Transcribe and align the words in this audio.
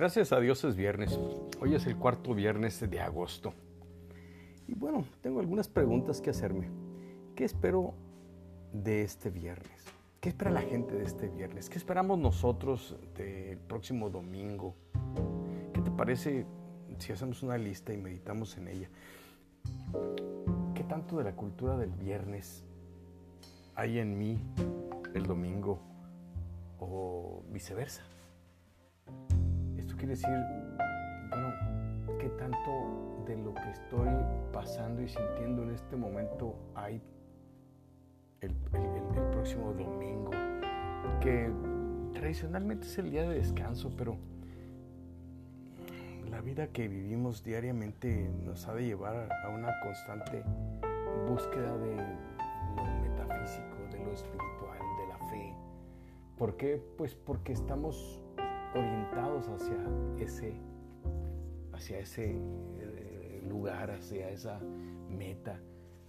Gracias 0.00 0.32
a 0.32 0.40
Dios 0.40 0.64
es 0.64 0.76
viernes. 0.76 1.20
Hoy 1.60 1.74
es 1.74 1.86
el 1.86 1.94
cuarto 1.94 2.32
viernes 2.32 2.80
de 2.80 3.00
agosto. 3.00 3.52
Y 4.66 4.72
bueno, 4.72 5.04
tengo 5.20 5.40
algunas 5.40 5.68
preguntas 5.68 6.22
que 6.22 6.30
hacerme. 6.30 6.70
¿Qué 7.36 7.44
espero 7.44 7.92
de 8.72 9.02
este 9.02 9.28
viernes? 9.28 9.84
¿Qué 10.22 10.30
espera 10.30 10.50
la 10.50 10.62
gente 10.62 10.94
de 10.94 11.04
este 11.04 11.28
viernes? 11.28 11.68
¿Qué 11.68 11.76
esperamos 11.76 12.18
nosotros 12.18 12.96
del 13.14 13.58
próximo 13.58 14.08
domingo? 14.08 14.74
¿Qué 15.74 15.82
te 15.82 15.90
parece 15.90 16.46
si 16.96 17.12
hacemos 17.12 17.42
una 17.42 17.58
lista 17.58 17.92
y 17.92 17.98
meditamos 17.98 18.56
en 18.56 18.68
ella? 18.68 18.88
¿Qué 20.74 20.82
tanto 20.84 21.18
de 21.18 21.24
la 21.24 21.36
cultura 21.36 21.76
del 21.76 21.90
viernes 21.90 22.64
hay 23.74 23.98
en 23.98 24.16
mí 24.16 24.40
el 25.12 25.24
domingo 25.24 25.78
o 26.78 27.42
viceversa? 27.52 28.02
Quiere 30.00 30.14
decir, 30.14 30.30
bueno, 31.28 31.52
qué 32.18 32.30
tanto 32.30 33.22
de 33.26 33.36
lo 33.36 33.52
que 33.52 33.70
estoy 33.70 34.08
pasando 34.50 35.02
y 35.02 35.08
sintiendo 35.08 35.62
en 35.62 35.72
este 35.72 35.94
momento 35.94 36.56
hay 36.74 37.02
el, 38.40 38.54
próximo 39.30 39.74
domingo, 39.74 40.30
que 41.20 41.52
tradicionalmente 42.14 42.86
es 42.86 42.98
el 42.98 43.10
día 43.10 43.28
de 43.28 43.34
descanso, 43.34 43.92
pero 43.94 44.16
la 46.30 46.40
vida 46.40 46.68
que 46.68 46.88
vivimos 46.88 47.44
diariamente 47.44 48.30
nos 48.42 48.66
ha 48.68 48.74
de 48.74 48.86
llevar 48.86 49.28
a 49.44 49.48
una 49.50 49.78
constante 49.82 50.42
búsqueda 51.28 51.76
de 51.76 51.96
lo 52.76 52.84
metafísico, 53.02 53.76
de 53.92 54.02
lo 54.02 54.12
espiritual, 54.12 54.78
de 54.78 55.08
la 55.08 55.18
fe. 55.28 55.54
¿Por 56.38 56.56
qué? 56.56 56.82
Pues 56.96 57.14
porque 57.14 57.52
estamos 57.52 58.22
orientados 58.74 59.48
hacia 59.48 59.76
ese, 60.18 60.54
hacia 61.72 61.98
ese 61.98 62.36
eh, 62.78 63.42
lugar, 63.48 63.90
hacia 63.90 64.28
esa 64.30 64.60
meta, 65.08 65.60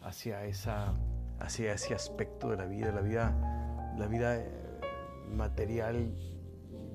hacia, 0.01 0.45
esa, 0.45 0.93
hacia 1.39 1.73
ese 1.73 1.93
aspecto 1.93 2.49
de 2.49 2.57
la 2.57 2.65
vida. 2.65 2.91
La 2.91 3.01
vida, 3.01 3.93
la 3.97 4.07
vida 4.07 4.37
eh, 4.37 4.49
material, 5.33 6.13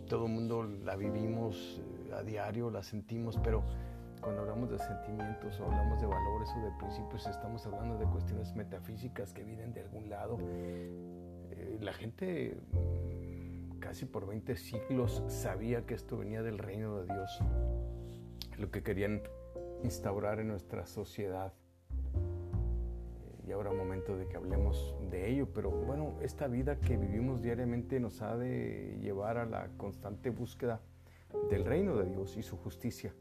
todo 0.09 0.27
el 0.27 0.33
mundo 0.33 0.63
la 0.63 0.97
vivimos 0.97 1.83
eh, 2.09 2.15
a 2.15 2.23
diario, 2.23 2.71
la 2.71 2.83
sentimos, 2.83 3.39
pero 3.43 3.65
cuando 4.21 4.43
hablamos 4.43 4.71
de 4.71 4.79
sentimientos 4.79 5.61
o 5.61 5.65
hablamos 5.65 6.01
de 6.01 6.07
valores 6.07 6.49
o 6.57 6.65
de 6.65 6.71
principios, 6.79 7.27
estamos 7.27 7.65
hablando 7.67 7.99
de 7.99 8.07
cuestiones 8.07 8.55
metafísicas 8.55 9.33
que 9.33 9.45
vienen 9.45 9.73
de 9.73 9.83
algún 9.83 10.09
lado. 10.09 10.39
la 11.81 11.93
gente 11.93 12.57
casi 13.87 14.05
por 14.05 14.27
20 14.27 14.57
siglos 14.57 15.23
sabía 15.29 15.87
que 15.87 15.95
esto 15.95 16.19
venía 16.19 16.43
del 16.43 16.59
reino 16.59 16.99
de 16.99 17.05
Dios, 17.05 17.41
lo 18.59 18.69
que 18.73 18.83
querían 18.83 19.23
instaurar 19.85 20.41
en 20.41 20.49
nuestra 20.49 20.87
sociedad. 20.87 21.53
Y 23.47 23.53
ahora 23.53 23.73
momento 23.73 24.17
de 24.17 24.27
que 24.27 24.37
hablemos 24.37 24.97
de 25.09 25.31
ello, 25.31 25.53
pero 25.55 25.71
bueno, 25.71 26.17
esta 26.21 26.49
vida 26.49 26.81
que 26.81 26.97
vivimos 26.97 27.43
diariamente 27.43 28.01
nos 28.01 28.23
ha 28.23 28.37
de 28.37 28.99
llevar 29.01 29.39
a 29.39 29.47
la 29.47 29.69
constante 29.77 30.31
búsqueda 30.31 30.81
del 31.49 31.65
reino 31.65 31.97
de 31.97 32.11
Dios 32.11 32.37
y 32.37 32.43
su 32.43 32.57
justicia, 32.57 33.15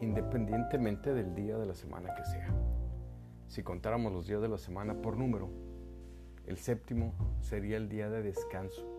independientemente 0.00 1.12
del 1.12 1.34
día 1.34 1.58
de 1.58 1.66
la 1.66 1.74
semana 1.74 2.14
que 2.14 2.24
sea. 2.24 2.48
Si 3.46 3.62
contáramos 3.62 4.10
los 4.10 4.26
días 4.26 4.40
de 4.40 4.48
la 4.48 4.56
semana 4.56 5.02
por 5.02 5.18
número, 5.18 5.50
el 6.46 6.56
séptimo 6.56 7.12
sería 7.42 7.76
el 7.76 7.90
día 7.90 8.08
de 8.08 8.22
descanso 8.22 8.97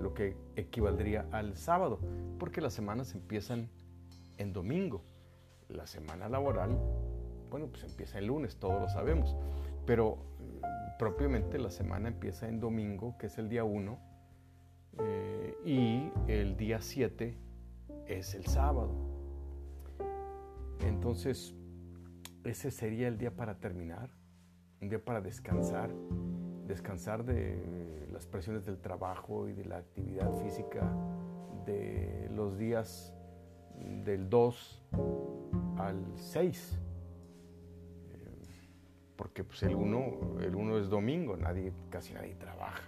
lo 0.00 0.14
que 0.14 0.36
equivaldría 0.56 1.26
al 1.32 1.56
sábado, 1.56 1.98
porque 2.38 2.60
las 2.60 2.72
semanas 2.72 3.14
empiezan 3.14 3.68
en 4.36 4.52
domingo. 4.52 5.02
La 5.68 5.86
semana 5.86 6.28
laboral, 6.28 6.78
bueno, 7.50 7.66
pues 7.66 7.84
empieza 7.84 8.18
el 8.18 8.26
lunes, 8.26 8.56
todos 8.56 8.80
lo 8.80 8.88
sabemos, 8.88 9.36
pero 9.86 10.16
mm, 10.16 10.98
propiamente 10.98 11.58
la 11.58 11.70
semana 11.70 12.08
empieza 12.08 12.48
en 12.48 12.60
domingo, 12.60 13.16
que 13.18 13.26
es 13.26 13.38
el 13.38 13.48
día 13.48 13.64
1, 13.64 13.98
eh, 15.00 15.54
y 15.64 16.10
el 16.30 16.56
día 16.56 16.80
7 16.80 17.36
es 18.06 18.34
el 18.34 18.46
sábado. 18.46 18.90
Entonces, 20.80 21.54
ese 22.44 22.70
sería 22.70 23.08
el 23.08 23.18
día 23.18 23.34
para 23.34 23.58
terminar, 23.58 24.10
un 24.80 24.88
día 24.88 25.04
para 25.04 25.20
descansar, 25.20 25.90
descansar 26.68 27.24
de 27.24 28.06
las 28.12 28.26
presiones 28.26 28.66
del 28.66 28.78
trabajo 28.78 29.48
y 29.48 29.54
de 29.54 29.64
la 29.64 29.78
actividad 29.78 30.32
física 30.42 30.92
de 31.64 32.30
los 32.34 32.58
días 32.58 33.14
del 34.04 34.28
2 34.28 34.82
al 35.78 36.04
6. 36.14 36.78
Eh, 38.10 38.16
porque 39.16 39.44
pues 39.44 39.62
el 39.62 39.74
1 39.74 40.40
el 40.40 40.54
uno 40.54 40.78
es 40.78 40.88
domingo, 40.88 41.36
nadie, 41.36 41.72
casi 41.90 42.12
nadie 42.12 42.34
trabaja. 42.34 42.82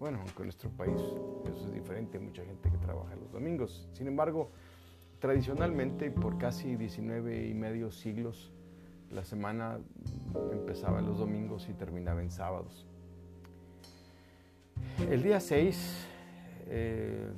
Bueno, 0.00 0.18
aunque 0.18 0.42
en 0.42 0.46
nuestro 0.46 0.68
país 0.70 1.00
eso 1.00 1.66
es 1.68 1.72
diferente, 1.72 2.18
hay 2.18 2.24
mucha 2.24 2.44
gente 2.44 2.70
que 2.70 2.78
trabaja 2.78 3.14
los 3.14 3.30
domingos. 3.30 3.88
Sin 3.92 4.08
embargo, 4.08 4.50
tradicionalmente 5.20 6.10
por 6.10 6.38
casi 6.38 6.74
19 6.74 7.46
y 7.46 7.54
medio 7.54 7.92
siglos, 7.92 8.52
la 9.12 9.24
semana 9.24 9.78
empezaba 10.50 10.98
en 10.98 11.06
los 11.06 11.18
domingos 11.18 11.68
y 11.68 11.74
terminaba 11.74 12.20
en 12.20 12.32
sábados. 12.32 12.84
El 15.00 15.22
día 15.22 15.40
6 15.40 16.06
eh, 16.68 17.32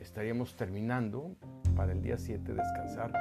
estaríamos 0.00 0.56
terminando 0.56 1.34
para 1.74 1.92
el 1.92 2.00
día 2.02 2.16
7 2.16 2.54
descansar 2.54 3.12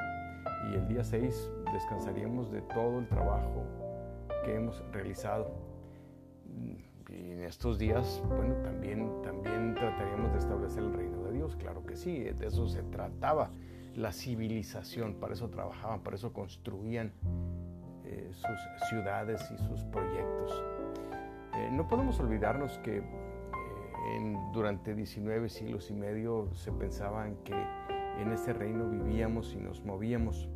y 0.71 0.75
el 0.75 0.87
día 0.87 1.03
6 1.03 1.51
descansaríamos 1.73 2.51
de 2.51 2.61
todo 2.61 2.99
el 2.99 3.07
trabajo 3.07 3.63
que 4.43 4.55
hemos 4.55 4.83
realizado. 4.91 5.51
Y 7.09 7.31
en 7.31 7.43
estos 7.43 7.77
días, 7.77 8.21
bueno, 8.27 8.55
también, 8.63 9.21
también 9.23 9.73
trataríamos 9.75 10.31
de 10.31 10.39
establecer 10.39 10.83
el 10.83 10.93
reino 10.93 11.23
de 11.23 11.33
Dios, 11.33 11.55
claro 11.55 11.85
que 11.85 11.95
sí, 11.95 12.19
de 12.19 12.47
eso 12.47 12.67
se 12.67 12.83
trataba 12.83 13.51
la 13.95 14.11
civilización, 14.11 15.15
para 15.15 15.33
eso 15.33 15.49
trabajaban, 15.49 16.01
para 16.01 16.15
eso 16.15 16.33
construían 16.33 17.11
eh, 18.03 18.31
sus 18.31 18.89
ciudades 18.89 19.41
y 19.51 19.57
sus 19.57 19.83
proyectos. 19.85 20.63
Eh, 21.55 21.69
no 21.71 21.87
podemos 21.87 22.19
olvidarnos 22.19 22.77
que 22.79 23.01
durante 24.53 24.95
19 24.95 25.49
siglos 25.49 25.89
y 25.89 25.93
medio 25.93 26.49
se 26.53 26.71
pensaban 26.71 27.35
que 27.43 27.53
en 28.19 28.31
ese 28.31 28.53
reino 28.53 28.89
vivíamos 28.89 29.53
y 29.53 29.57
nos 29.57 29.83
movíamos, 29.83 30.47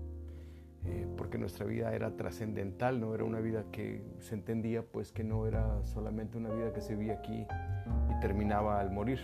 eh, 0.86 1.06
porque 1.18 1.38
nuestra 1.38 1.66
vida 1.66 1.94
era 1.94 2.16
trascendental, 2.16 3.02
no 3.02 3.14
era 3.14 3.26
una 3.26 3.40
vida 3.40 3.66
que 3.72 4.02
se 4.20 4.36
entendía 4.36 4.84
pues 4.84 5.12
que 5.12 5.24
no 5.24 5.46
era 5.46 5.84
solamente 5.84 6.38
una 6.38 6.50
vida 6.50 6.72
que 6.72 6.82
se 6.82 6.96
vivía 6.96 7.16
aquí 7.16 7.46
y 8.10 8.20
terminaba 8.22 8.80
al 8.80 8.92
morir. 8.92 9.20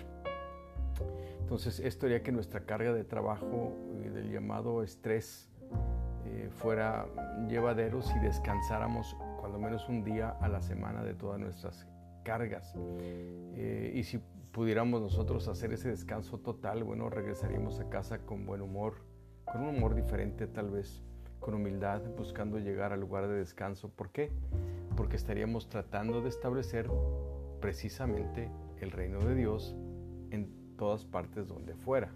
Entonces 1.40 1.80
esto 1.80 2.08
haría 2.08 2.24
que 2.24 2.32
nuestra 2.32 2.66
carga 2.66 2.94
de 2.94 3.04
trabajo 3.04 3.74
y 4.04 4.10
del 4.10 4.32
llamado 4.32 4.84
estrés 4.84 5.50
eh, 6.26 6.50
fuera 6.50 7.06
llevaderos 7.48 8.14
y 8.16 8.20
descansáramos 8.20 9.16
cuando 9.40 9.60
menos 9.60 9.88
un 9.88 10.04
día 10.04 10.32
a 10.42 10.50
la 10.50 10.62
semana 10.62 11.04
de 11.04 11.14
todas 11.14 11.40
nuestras 11.40 11.88
cargas. 12.26 12.74
Eh, 13.56 13.94
y 13.96 14.04
si 14.04 14.20
pudiéramos 14.52 15.02
nosotros 15.02 15.48
hacer 15.48 15.72
ese 15.72 15.90
descanso 15.90 16.40
total, 16.40 16.84
bueno, 16.84 17.10
regresaríamos 17.10 17.80
a 17.80 17.88
casa 17.88 18.20
con 18.20 18.46
buen 18.46 18.62
humor, 18.62 18.96
con 19.46 19.62
un 19.62 19.78
humor 19.78 19.96
diferente 19.96 20.48
tal 20.48 20.70
vez, 20.70 21.02
con 21.40 21.54
humildad, 21.54 22.02
buscando 22.18 22.60
llegar 22.60 22.92
al 22.92 23.00
lugar 23.00 23.28
de 23.28 23.36
descanso. 23.36 23.90
¿Por 23.90 24.10
qué? 24.10 24.32
Porque 24.98 25.16
estaríamos 25.16 25.70
tratando 25.70 26.22
de 26.22 26.30
establecer 26.30 26.90
precisamente 27.62 28.52
el 28.82 28.92
reino 28.92 29.20
de 29.20 29.36
Dios 29.36 29.76
en 30.32 30.76
todas 30.76 31.06
partes 31.06 31.48
donde 31.48 31.76
fuera, 31.76 32.12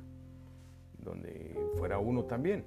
donde 0.98 1.58
fuera 1.78 2.00
uno 2.00 2.26
también 2.26 2.66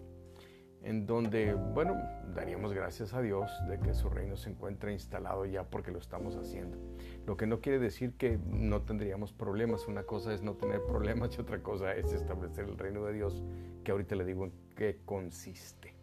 en 0.85 1.07
donde, 1.07 1.55
bueno, 1.55 1.97
daríamos 2.35 2.73
gracias 2.73 3.15
a 3.15 3.23
Dios 3.23 3.51
de 3.69 3.79
que 3.79 3.95
su 3.95 4.09
reino 4.09 4.37
se 4.37 4.51
encuentra 4.51 4.93
instalado 4.93 5.47
ya 5.47 5.65
porque 5.65 5.93
lo 5.93 5.99
estamos 5.99 6.37
haciendo. 6.37 6.79
Lo 7.27 7.37
que 7.37 7.47
no 7.47 7.61
quiere 7.61 7.79
decir 7.79 8.15
que 8.15 8.39
no 8.47 8.83
tendríamos 8.83 9.33
problemas. 9.33 9.87
Una 9.87 10.03
cosa 10.03 10.33
es 10.33 10.43
no 10.43 10.55
tener 10.55 10.83
problemas 10.85 11.37
y 11.37 11.41
otra 11.41 11.63
cosa 11.63 11.95
es 11.95 12.13
establecer 12.13 12.65
el 12.65 12.79
reino 12.79 13.05
de 13.05 13.13
Dios, 13.13 13.43
que 13.85 13.93
ahorita 13.93 14.17
le 14.17 14.25
digo 14.25 14.45
en 14.45 14.53
qué 14.75 14.99
consiste. 15.05 15.95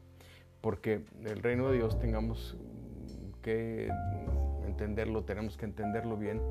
Porque 0.61 1.05
el 1.23 1.41
reino 1.41 1.69
de 1.69 1.77
Dios 1.77 1.99
tengamos 1.99 2.57
que 3.41 3.89
entenderlo, 4.65 5.23
tenemos 5.23 5.57
que 5.57 5.65
entenderlo 5.65 6.17
bien, 6.17 6.41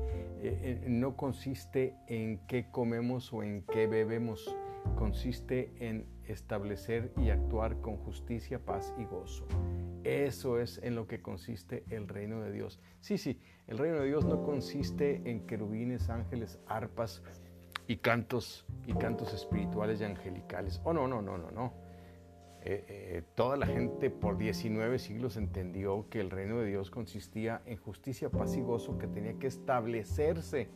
eh, 0.41 0.81
eh, 0.83 0.85
no 0.87 1.15
consiste 1.15 1.95
en 2.07 2.39
qué 2.47 2.69
comemos 2.71 3.33
o 3.33 3.43
en 3.43 3.63
qué 3.63 3.87
bebemos 3.87 4.55
consiste 4.95 5.71
en 5.79 6.05
establecer 6.31 7.11
y 7.17 7.29
actuar 7.29 7.81
con 7.81 7.97
justicia, 7.97 8.59
paz 8.59 8.93
y 8.97 9.05
gozo. 9.05 9.45
Eso 10.03 10.59
es 10.59 10.79
en 10.83 10.95
lo 10.95 11.07
que 11.07 11.21
consiste 11.21 11.83
el 11.89 12.07
reino 12.07 12.41
de 12.41 12.51
Dios. 12.51 12.79
Sí, 13.01 13.17
sí, 13.17 13.39
el 13.67 13.77
reino 13.77 13.99
de 13.99 14.07
Dios 14.07 14.25
no 14.25 14.43
consiste 14.43 15.21
en 15.29 15.45
querubines, 15.45 16.09
ángeles, 16.09 16.59
arpas 16.67 17.21
y 17.87 17.97
cantos 17.97 18.65
y 18.87 18.93
cantos 18.93 19.33
espirituales 19.33 20.01
y 20.01 20.05
angelicales. 20.05 20.79
Oh, 20.83 20.93
no, 20.93 21.07
no, 21.07 21.21
no, 21.21 21.37
no, 21.37 21.51
no. 21.51 21.73
Eh, 22.61 22.85
eh, 22.87 23.23
toda 23.35 23.55
la 23.55 23.65
gente 23.65 24.09
por 24.09 24.37
19 24.37 24.99
siglos 24.99 25.37
entendió 25.37 26.09
que 26.09 26.19
el 26.19 26.29
reino 26.29 26.59
de 26.59 26.67
Dios 26.67 26.91
consistía 26.91 27.61
en 27.65 27.77
justicia, 27.77 28.29
paz 28.29 28.57
y 28.57 28.61
gozo 28.61 28.97
que 28.97 29.07
tenía 29.07 29.33
que 29.39 29.47
establecerse 29.47 30.67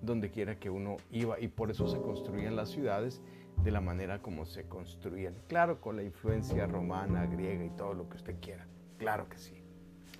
donde 0.00 0.30
quiera 0.30 0.58
que 0.58 0.70
uno 0.70 0.96
iba 1.10 1.38
y 1.38 1.48
por 1.48 1.70
eso 1.70 1.88
se 1.88 2.00
construían 2.00 2.56
las 2.56 2.70
ciudades 2.70 3.20
de 3.62 3.70
la 3.70 3.80
manera 3.80 4.20
como 4.20 4.44
se 4.44 4.68
construían. 4.68 5.34
Claro, 5.48 5.80
con 5.80 5.96
la 5.96 6.02
influencia 6.02 6.66
romana, 6.66 7.26
griega 7.26 7.64
y 7.64 7.70
todo 7.70 7.94
lo 7.94 8.08
que 8.08 8.16
usted 8.16 8.36
quiera. 8.40 8.66
Claro 8.98 9.28
que 9.28 9.38
sí. 9.38 9.62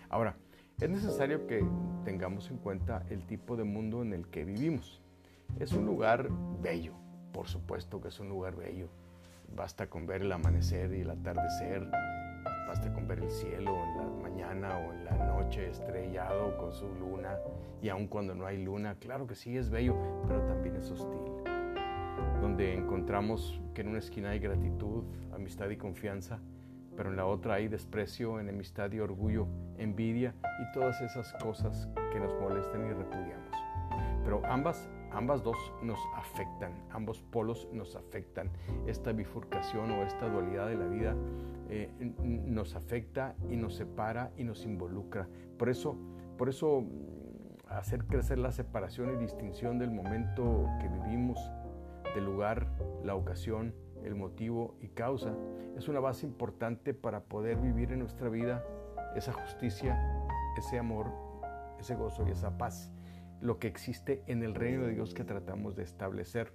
Ahora, 0.09 0.37
es 0.81 0.91
necesario 0.91 1.47
que 1.47 1.65
tengamos 2.05 2.51
en 2.51 2.59
cuenta 2.59 3.05
el 3.09 3.27
tipo 3.27 3.57
de 3.57 3.65
mundo 3.65 4.03
en 4.03 4.13
el 4.13 4.29
que 4.29 4.45
vivimos. 4.45 5.01
Es 5.59 5.73
un 5.73 5.87
lugar 5.87 6.29
bello, 6.61 6.93
por 7.33 7.49
supuesto 7.49 8.01
que 8.01 8.09
es 8.09 8.21
un 8.21 8.29
lugar 8.29 8.57
bello. 8.57 8.89
Basta 9.55 9.89
con 9.89 10.07
ver 10.07 10.23
el 10.23 10.33
amanecer 10.33 10.93
y 10.93 11.01
el 11.01 11.11
atardecer, 11.11 11.89
basta 12.67 12.93
con 12.93 13.07
ver 13.07 13.21
el 13.21 13.31
cielo 13.31 13.75
en 13.85 13.97
la 13.97 14.23
mañana 14.23 14.77
o 14.77 14.93
en 14.93 15.05
la 15.05 15.27
noche 15.27 15.71
estrellado 15.71 16.59
con 16.59 16.73
su 16.73 16.89
luna 16.95 17.39
y 17.81 17.89
aun 17.89 18.07
cuando 18.09 18.35
no 18.35 18.47
hay 18.47 18.63
luna, 18.63 18.97
claro 18.99 19.27
que 19.27 19.35
sí 19.35 19.57
es 19.57 19.71
bello, 19.71 19.97
pero 20.27 20.43
también 20.43 20.77
es 20.77 20.91
hostil. 20.91 21.36
Donde 22.47 22.75
encontramos 22.75 23.61
que 23.75 23.81
en 23.81 23.89
una 23.89 23.99
esquina 23.99 24.31
hay 24.31 24.39
gratitud, 24.39 25.03
amistad 25.35 25.69
y 25.69 25.77
confianza, 25.77 26.39
pero 26.97 27.11
en 27.11 27.17
la 27.17 27.27
otra 27.27 27.55
hay 27.55 27.67
desprecio, 27.67 28.39
enemistad 28.39 28.93
y 28.93 29.01
orgullo, 29.01 29.49
envidia 29.79 30.33
y 30.61 30.73
todas 30.73 31.01
esas 31.01 31.33
cosas 31.43 31.89
que 32.13 32.21
nos 32.21 32.33
molestan 32.41 32.87
y 32.87 32.93
repudiamos. 32.93 33.51
Pero 34.23 34.47
ambas, 34.47 34.89
ambas 35.11 35.43
dos 35.43 35.57
nos 35.83 35.99
afectan, 36.15 36.71
ambos 36.93 37.21
polos 37.21 37.69
nos 37.73 37.97
afectan. 37.97 38.49
Esta 38.87 39.11
bifurcación 39.11 39.91
o 39.91 40.05
esta 40.05 40.29
dualidad 40.29 40.69
de 40.69 40.77
la 40.77 40.87
vida 40.87 41.17
eh, 41.69 41.91
nos 42.23 42.77
afecta 42.77 43.35
y 43.51 43.57
nos 43.57 43.75
separa 43.75 44.31
y 44.37 44.45
nos 44.45 44.65
involucra. 44.65 45.27
Por 45.59 45.69
eso, 45.69 45.99
por 46.39 46.49
eso 46.49 46.83
mm, 46.83 47.73
hacer 47.73 48.05
crecer 48.05 48.39
la 48.39 48.53
separación 48.53 49.15
y 49.15 49.17
distinción 49.17 49.81
del 49.81 49.91
momento 49.91 50.69
que 50.81 50.87
vivimos, 50.87 51.41
del 52.17 52.25
lugar, 52.25 52.67
la 53.05 53.15
ocasión, 53.15 53.75
el 54.03 54.15
motivo 54.15 54.77
y 54.81 54.89
causa, 54.89 55.37
es 55.77 55.87
una 55.89 56.01
base 56.01 56.27
importante 56.27 56.95
para 56.95 57.25
poder 57.25 57.59
vivir 57.59 57.93
en 57.93 57.99
nuestra 58.01 58.31
vida 58.31 58.65
esa 59.15 59.33
justicia, 59.33 60.01
ese 60.57 60.79
amor, 60.79 61.13
ese 61.79 61.95
gozo 61.95 62.27
y 62.27 62.31
esa 62.31 62.57
paz, 62.57 62.91
lo 63.41 63.59
que 63.59 63.69
existe 63.69 64.23
en 64.27 64.43
el 64.43 64.55
reino 64.55 64.87
de 64.87 64.95
Dios 64.95 65.13
que 65.13 65.25
tratamos 65.25 65.77
de 65.77 65.83
establecer. 65.83 66.55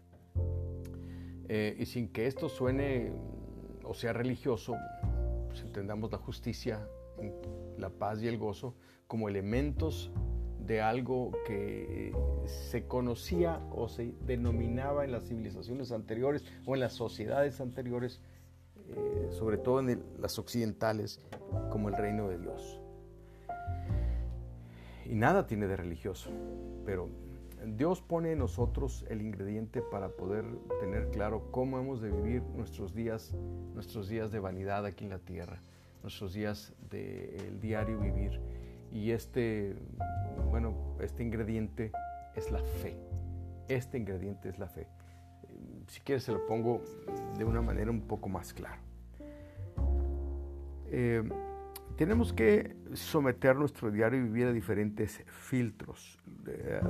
Eh, 1.47 1.75
y 1.77 1.85
sin 1.85 2.11
que 2.11 2.25
esto 2.25 2.49
suene 2.49 3.13
o 3.83 3.93
sea 3.93 4.13
religioso, 4.13 4.75
pues 5.47 5.61
entendamos 5.61 6.11
la 6.11 6.17
justicia, 6.17 6.87
la 7.77 7.91
paz 7.91 8.21
y 8.23 8.27
el 8.27 8.39
gozo 8.39 8.75
como 9.05 9.29
elementos 9.29 10.11
de 10.71 10.79
algo 10.79 11.33
que 11.45 12.13
se 12.45 12.87
conocía 12.87 13.59
o 13.73 13.89
se 13.89 14.13
denominaba 14.25 15.03
en 15.03 15.11
las 15.11 15.27
civilizaciones 15.27 15.91
anteriores 15.91 16.45
o 16.65 16.75
en 16.75 16.79
las 16.79 16.93
sociedades 16.93 17.59
anteriores, 17.59 18.21
eh, 18.87 19.27
sobre 19.31 19.57
todo 19.57 19.81
en 19.81 20.01
las 20.17 20.39
occidentales, 20.39 21.19
como 21.71 21.89
el 21.89 21.95
reino 21.95 22.29
de 22.29 22.37
Dios. 22.37 22.79
Y 25.05 25.15
nada 25.15 25.45
tiene 25.45 25.67
de 25.67 25.75
religioso, 25.75 26.31
pero 26.85 27.09
Dios 27.65 28.01
pone 28.01 28.31
en 28.31 28.39
nosotros 28.39 29.05
el 29.09 29.21
ingrediente 29.21 29.81
para 29.81 30.07
poder 30.07 30.45
tener 30.79 31.09
claro 31.09 31.51
cómo 31.51 31.79
hemos 31.79 31.99
de 31.99 32.11
vivir 32.11 32.43
nuestros 32.55 32.95
días, 32.95 33.33
nuestros 33.73 34.07
días 34.07 34.31
de 34.31 34.39
vanidad 34.39 34.85
aquí 34.85 35.03
en 35.03 35.09
la 35.09 35.19
tierra, 35.19 35.61
nuestros 36.01 36.31
días 36.31 36.73
del 36.89 37.59
diario 37.59 37.99
vivir. 37.99 38.39
Y 38.91 39.11
este 39.11 39.75
bueno, 40.51 40.73
este 40.99 41.23
ingrediente 41.23 41.91
es 42.35 42.51
la 42.51 42.59
fe. 42.59 42.97
Este 43.67 43.97
ingrediente 43.97 44.49
es 44.49 44.59
la 44.59 44.67
fe. 44.67 44.87
Si 45.87 46.01
quieres 46.01 46.23
se 46.23 46.31
lo 46.31 46.45
pongo 46.45 46.81
de 47.37 47.45
una 47.45 47.61
manera 47.61 47.89
un 47.89 48.01
poco 48.01 48.29
más 48.29 48.53
clara. 48.53 48.79
Eh, 50.87 51.23
tenemos 51.95 52.33
que 52.33 52.75
someter 52.93 53.55
nuestro 53.55 53.91
diario 53.91 54.21
vivir 54.21 54.47
a 54.47 54.51
diferentes 54.51 55.23
filtros, 55.27 56.19
eh, 56.47 56.81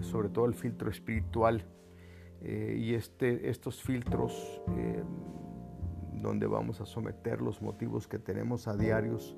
sobre 0.00 0.28
todo 0.28 0.46
el 0.46 0.54
filtro 0.54 0.90
espiritual. 0.90 1.64
Eh, 2.42 2.76
y 2.78 2.94
este, 2.94 3.48
estos 3.48 3.82
filtros 3.82 4.60
donde 6.12 6.46
vamos 6.46 6.80
a 6.80 6.86
someter 6.86 7.40
los 7.40 7.62
motivos 7.62 8.08
que 8.08 8.18
tenemos 8.18 8.68
a 8.68 8.76
diarios 8.76 9.36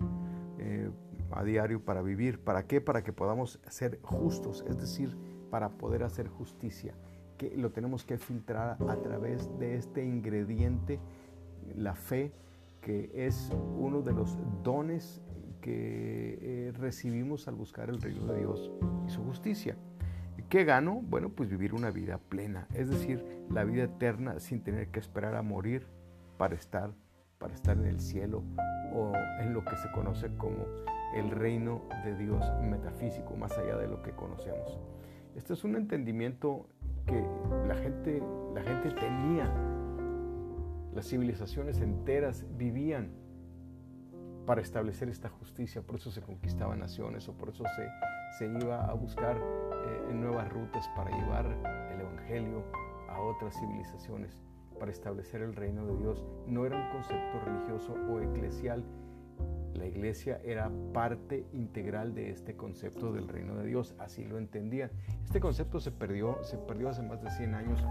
a 1.30 1.44
diario 1.44 1.84
para 1.84 2.02
vivir. 2.02 2.40
¿Para 2.40 2.66
qué? 2.66 2.80
Para 2.80 3.02
que 3.02 3.12
podamos 3.12 3.60
ser 3.68 4.00
justos, 4.02 4.64
es 4.68 4.78
decir, 4.78 5.16
para 5.50 5.70
poder 5.70 6.02
hacer 6.02 6.28
justicia. 6.28 6.94
Que 7.36 7.56
lo 7.56 7.70
tenemos 7.70 8.04
que 8.04 8.18
filtrar 8.18 8.76
a 8.88 8.96
través 8.96 9.48
de 9.58 9.76
este 9.76 10.04
ingrediente, 10.04 11.00
la 11.74 11.94
fe, 11.94 12.32
que 12.80 13.10
es 13.14 13.52
uno 13.76 14.02
de 14.02 14.12
los 14.12 14.38
dones 14.62 15.20
que 15.60 16.38
eh, 16.40 16.72
recibimos 16.72 17.48
al 17.48 17.54
buscar 17.54 17.90
el 17.90 18.00
reino 18.00 18.32
de 18.32 18.38
Dios 18.40 18.70
y 19.06 19.10
su 19.10 19.22
justicia. 19.24 19.76
¿Qué 20.48 20.64
gano? 20.64 21.02
Bueno, 21.02 21.28
pues 21.28 21.50
vivir 21.50 21.74
una 21.74 21.90
vida 21.90 22.16
plena, 22.16 22.68
es 22.72 22.88
decir, 22.88 23.22
la 23.50 23.64
vida 23.64 23.84
eterna 23.84 24.40
sin 24.40 24.62
tener 24.62 24.88
que 24.88 24.98
esperar 24.98 25.34
a 25.34 25.42
morir 25.42 25.86
para 26.38 26.54
estar, 26.54 26.94
para 27.38 27.54
estar 27.54 27.76
en 27.76 27.86
el 27.86 28.00
cielo 28.00 28.42
o 28.92 29.12
en 29.40 29.52
lo 29.54 29.64
que 29.64 29.76
se 29.76 29.90
conoce 29.92 30.34
como 30.36 30.66
el 31.14 31.30
reino 31.30 31.82
de 32.04 32.16
Dios 32.16 32.44
metafísico, 32.62 33.36
más 33.36 33.56
allá 33.56 33.76
de 33.76 33.88
lo 33.88 34.02
que 34.02 34.12
conocemos. 34.12 34.78
Este 35.34 35.54
es 35.54 35.64
un 35.64 35.76
entendimiento 35.76 36.68
que 37.06 37.24
la 37.66 37.74
gente, 37.76 38.22
la 38.54 38.62
gente 38.62 38.90
tenía, 38.90 39.50
las 40.94 41.06
civilizaciones 41.06 41.80
enteras 41.80 42.44
vivían 42.56 43.10
para 44.46 44.60
establecer 44.62 45.08
esta 45.08 45.28
justicia, 45.28 45.82
por 45.82 45.96
eso 45.96 46.10
se 46.10 46.22
conquistaban 46.22 46.78
naciones 46.78 47.28
o 47.28 47.34
por 47.34 47.50
eso 47.50 47.64
se, 47.76 47.88
se 48.38 48.46
iba 48.46 48.84
a 48.84 48.94
buscar 48.94 49.36
eh, 49.36 50.12
nuevas 50.14 50.48
rutas 50.48 50.88
para 50.96 51.10
llevar 51.10 51.46
el 51.92 52.00
Evangelio 52.00 52.64
a 53.10 53.20
otras 53.20 53.54
civilizaciones, 53.58 54.38
para 54.78 54.90
establecer 54.90 55.42
el 55.42 55.54
reino 55.54 55.86
de 55.86 55.96
Dios. 55.96 56.24
No 56.46 56.66
era 56.66 56.76
un 56.76 56.92
concepto 56.92 57.40
religioso 57.44 57.94
o 58.10 58.20
eclesial, 58.20 58.84
la 59.78 59.86
iglesia 59.86 60.40
era 60.44 60.70
parte 60.92 61.46
integral 61.52 62.12
de 62.12 62.30
este 62.30 62.56
concepto 62.56 63.12
del 63.12 63.28
reino 63.28 63.54
de 63.56 63.66
Dios, 63.66 63.94
así 63.98 64.24
lo 64.24 64.38
entendían. 64.38 64.90
Este 65.24 65.38
concepto 65.38 65.78
se 65.78 65.92
perdió, 65.92 66.42
se 66.42 66.58
perdió 66.58 66.88
hace 66.88 67.02
más 67.02 67.22
de 67.22 67.30
100 67.30 67.54
años 67.54 67.84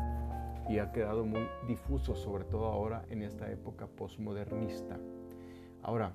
y 0.67 0.79
ha 0.79 0.91
quedado 0.91 1.25
muy 1.25 1.47
difuso, 1.65 2.13
sobre 2.15 2.43
todo 2.43 2.65
ahora 2.65 3.05
en 3.09 3.21
esta 3.21 3.49
época 3.49 3.87
postmodernista. 3.87 4.99
Ahora, 5.81 6.13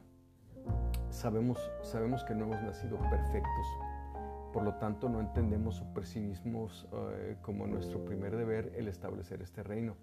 sabemos, 1.09 1.59
sabemos 1.81 2.23
que 2.25 2.35
no 2.35 2.45
hemos 2.45 2.62
nacido 2.62 2.99
perfectos, 3.09 3.67
por 4.52 4.62
lo 4.62 4.75
tanto 4.75 5.09
no 5.09 5.21
entendemos 5.21 5.80
o 5.80 5.94
percibimos 5.94 6.88
eh, 6.92 7.37
como 7.42 7.66
nuestro 7.66 8.04
primer 8.04 8.37
deber 8.37 8.73
el 8.76 8.88
establecer 8.88 9.42
este 9.42 9.62
reino. 9.62 9.97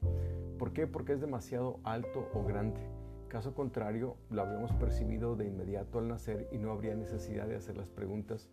¿Por 0.58 0.74
qué? 0.74 0.88
Porque 0.88 1.14
es 1.14 1.22
demasiado 1.22 1.80
alto 1.84 2.28
o 2.34 2.44
grande 2.44 2.82
Caso 3.30 3.54
contrario, 3.54 4.18
lo 4.32 4.42
habríamos 4.42 4.72
percibido 4.74 5.36
de 5.36 5.46
inmediato 5.46 6.00
al 6.00 6.08
nacer 6.08 6.50
y 6.52 6.58
no 6.58 6.72
habría 6.72 6.96
necesidad 6.96 7.48
de 7.48 7.58
hacer 7.58 7.78
las 7.78 7.88
preguntas 7.88 8.50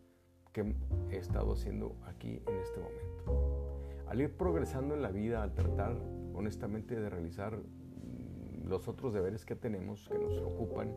que 0.52 0.74
he 1.10 1.16
estado 1.16 1.54
haciendo 1.54 1.96
aquí 2.04 2.42
en 2.46 2.58
este 2.58 2.80
momento. 2.80 3.80
Al 4.06 4.20
ir 4.20 4.36
progresando 4.36 4.94
en 4.94 5.00
la 5.00 5.10
vida, 5.10 5.42
al 5.42 5.54
tratar 5.54 5.96
honestamente 6.34 6.94
de 6.94 7.08
realizar 7.08 7.58
los 8.66 8.86
otros 8.86 9.14
deberes 9.14 9.46
que 9.46 9.56
tenemos, 9.56 10.10
que 10.10 10.18
nos 10.18 10.36
ocupan, 10.42 10.92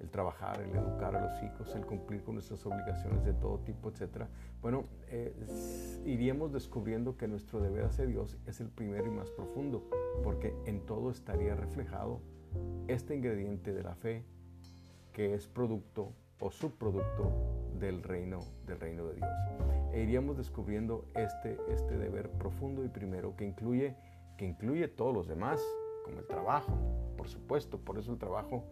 el 0.00 0.10
trabajar, 0.10 0.60
el 0.60 0.74
educar 0.74 1.16
a 1.16 1.30
los 1.30 1.42
hijos, 1.42 1.74
el 1.74 1.86
cumplir 1.86 2.22
con 2.22 2.34
nuestras 2.34 2.64
obligaciones 2.66 3.24
de 3.24 3.32
todo 3.32 3.58
tipo, 3.60 3.90
etc. 3.90 4.26
Bueno, 4.60 4.84
eh, 5.08 5.34
iríamos 6.04 6.52
descubriendo 6.52 7.16
que 7.16 7.28
nuestro 7.28 7.60
deber 7.60 7.84
hacia 7.84 8.06
Dios 8.06 8.38
es 8.46 8.60
el 8.60 8.68
primero 8.68 9.06
y 9.06 9.10
más 9.10 9.30
profundo, 9.30 9.88
porque 10.22 10.54
en 10.66 10.84
todo 10.86 11.10
estaría 11.10 11.54
reflejado 11.54 12.20
este 12.88 13.14
ingrediente 13.14 13.72
de 13.72 13.82
la 13.82 13.94
fe 13.94 14.24
que 15.12 15.34
es 15.34 15.46
producto 15.46 16.12
o 16.40 16.50
subproducto 16.50 17.32
del 17.78 18.02
reino, 18.02 18.40
del 18.66 18.80
reino 18.80 19.06
de 19.06 19.14
Dios. 19.14 19.30
E 19.92 20.02
iríamos 20.02 20.36
descubriendo 20.36 21.06
este, 21.14 21.58
este 21.68 21.96
deber 21.96 22.30
profundo 22.30 22.84
y 22.84 22.88
primero 22.88 23.36
que 23.36 23.44
incluye, 23.44 23.96
que 24.36 24.44
incluye 24.44 24.88
todos 24.88 25.14
los 25.14 25.28
demás, 25.28 25.62
como 26.04 26.18
el 26.18 26.26
trabajo, 26.26 26.76
por 27.16 27.28
supuesto, 27.28 27.78
por 27.78 27.98
eso 27.98 28.12
el 28.12 28.18
trabajo, 28.18 28.64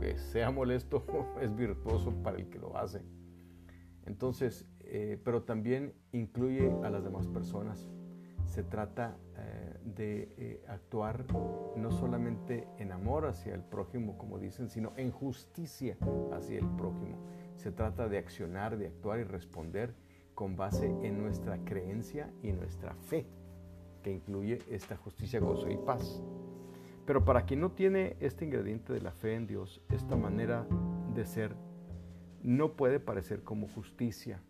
aunque 0.00 0.18
sea 0.18 0.50
molesto, 0.50 1.04
es 1.42 1.54
virtuoso 1.54 2.10
para 2.22 2.38
el 2.38 2.48
que 2.48 2.58
lo 2.58 2.76
hace. 2.76 3.02
Entonces, 4.06 4.66
eh, 4.80 5.20
pero 5.22 5.42
también 5.42 5.92
incluye 6.12 6.72
a 6.82 6.90
las 6.90 7.04
demás 7.04 7.26
personas. 7.26 7.90
se 8.46 8.64
trata 8.64 9.16
eh, 9.36 9.78
de 9.84 10.34
eh, 10.36 10.64
actuar 10.66 11.24
no 11.76 11.92
solamente 11.92 12.66
en 12.78 12.90
amor 12.90 13.26
hacia 13.26 13.54
el 13.54 13.62
prójimo, 13.62 14.18
como 14.18 14.40
dicen, 14.40 14.68
sino 14.68 14.92
en 14.96 15.12
justicia 15.12 15.96
hacia 16.32 16.58
el 16.58 16.68
prójimo. 16.76 17.18
Se 17.54 17.70
trata 17.70 18.08
de 18.08 18.18
accionar, 18.18 18.76
de 18.76 18.88
actuar 18.88 19.20
y 19.20 19.24
responder 19.24 19.94
con 20.34 20.56
base 20.56 20.86
en 21.02 21.22
nuestra 21.22 21.58
creencia 21.64 22.32
y 22.42 22.50
nuestra 22.52 22.94
fe, 22.94 23.26
que 24.02 24.12
incluye 24.12 24.58
esta 24.68 24.96
justicia, 24.96 25.38
gozo 25.38 25.70
y 25.70 25.76
paz. 25.76 26.24
Pero 27.10 27.24
para 27.24 27.44
quien 27.44 27.58
no 27.58 27.72
tiene 27.72 28.14
este 28.20 28.44
ingrediente 28.44 28.92
de 28.92 29.00
la 29.00 29.10
fe 29.10 29.34
en 29.34 29.48
Dios, 29.48 29.80
esta 29.90 30.14
manera 30.14 30.64
de 31.12 31.24
ser 31.24 31.56
no 32.44 32.74
puede 32.74 33.00
parecer 33.00 33.42
como 33.42 33.66
justicia, 33.66 34.40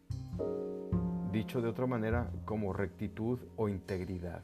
dicho 1.32 1.62
de 1.62 1.68
otra 1.70 1.86
manera, 1.86 2.30
como 2.44 2.74
rectitud 2.74 3.38
o 3.56 3.70
integridad. 3.70 4.42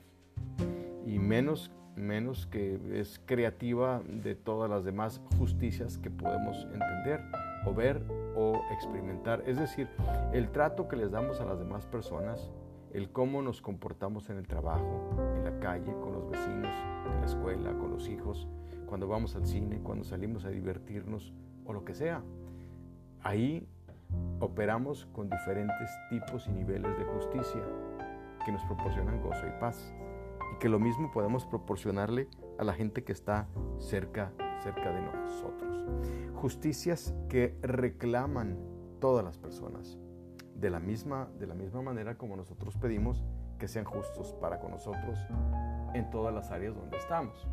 Y 1.05 1.19
menos, 1.19 1.71
menos 1.95 2.47
que 2.47 2.81
es 2.99 3.21
creativa 3.27 4.01
de 4.09 4.35
todas 4.35 4.71
las 4.71 4.83
demás 4.83 5.21
justicias 5.37 5.99
que 5.99 6.09
podemos 6.09 6.67
entender 6.73 7.21
o 7.67 7.75
ver 7.75 8.03
o 8.35 8.63
experimentar. 8.73 9.43
Es 9.47 9.59
decir, 9.59 9.91
el 10.33 10.49
trato 10.53 10.89
que 10.89 10.97
les 10.97 11.11
damos 11.11 11.39
a 11.43 11.45
las 11.45 11.59
demás 11.59 11.85
personas, 11.85 12.51
el 12.93 13.11
cómo 13.11 13.43
nos 13.43 13.61
comportamos 13.61 14.31
en 14.31 14.39
el 14.39 14.47
trabajo, 14.47 15.11
en 15.37 15.45
la 15.45 15.59
calle, 15.61 15.93
con 16.01 16.13
los 16.13 16.29
vecinos, 16.31 16.75
en 17.07 17.21
la 17.21 17.27
escuela, 17.27 17.73
con 17.79 17.91
los 17.91 18.09
hijos, 18.09 18.49
cuando 18.87 19.09
vamos 19.09 19.37
al 19.37 19.47
cine, 19.47 19.81
cuando 19.83 20.05
salimos 20.05 20.45
a 20.45 20.51
divertirnos 20.51 21.33
o 21.65 21.73
lo 21.73 21.85
que 21.85 21.95
sea. 21.95 22.23
Ahí 23.23 23.69
operamos 24.41 25.07
con 25.13 25.29
diferentes 25.29 25.91
tipos 26.09 26.47
y 26.47 26.53
niveles 26.53 26.97
de 26.97 27.05
justicia 27.05 27.63
que 28.45 28.53
nos 28.53 28.63
proporcionan 28.65 29.21
gozo 29.21 29.47
y 29.47 29.61
paz 29.61 29.93
y 30.55 30.59
que 30.59 30.69
lo 30.69 30.79
mismo 30.79 31.11
podemos 31.11 31.45
proporcionarle 31.45 32.29
a 32.59 32.65
la 32.65 32.73
gente 32.73 33.03
que 33.03 33.13
está 33.13 33.49
cerca, 33.79 34.33
cerca 34.63 34.93
de 34.93 35.03
nosotros. 35.03 35.85
Justicias 36.35 37.15
que 37.29 37.57
reclaman 37.63 38.57
todas 39.01 39.25
las 39.25 39.39
personas, 39.39 39.99
de 40.61 40.71
la 40.71 40.81
misma, 40.81 41.29
de 41.39 41.47
la 41.47 41.55
misma 41.55 41.83
manera 41.83 42.17
como 42.17 42.37
nosotros 42.37 42.77
pedimos 42.77 43.25
que 43.59 43.69
sean 43.69 43.85
justos 43.85 44.35
para 44.41 44.59
con 44.59 44.71
nosotros 44.71 45.19
en 45.95 46.11
todas 46.11 46.35
las 46.35 46.51
áreas 46.51 46.75
donde 46.75 46.97
estamos. 46.97 47.47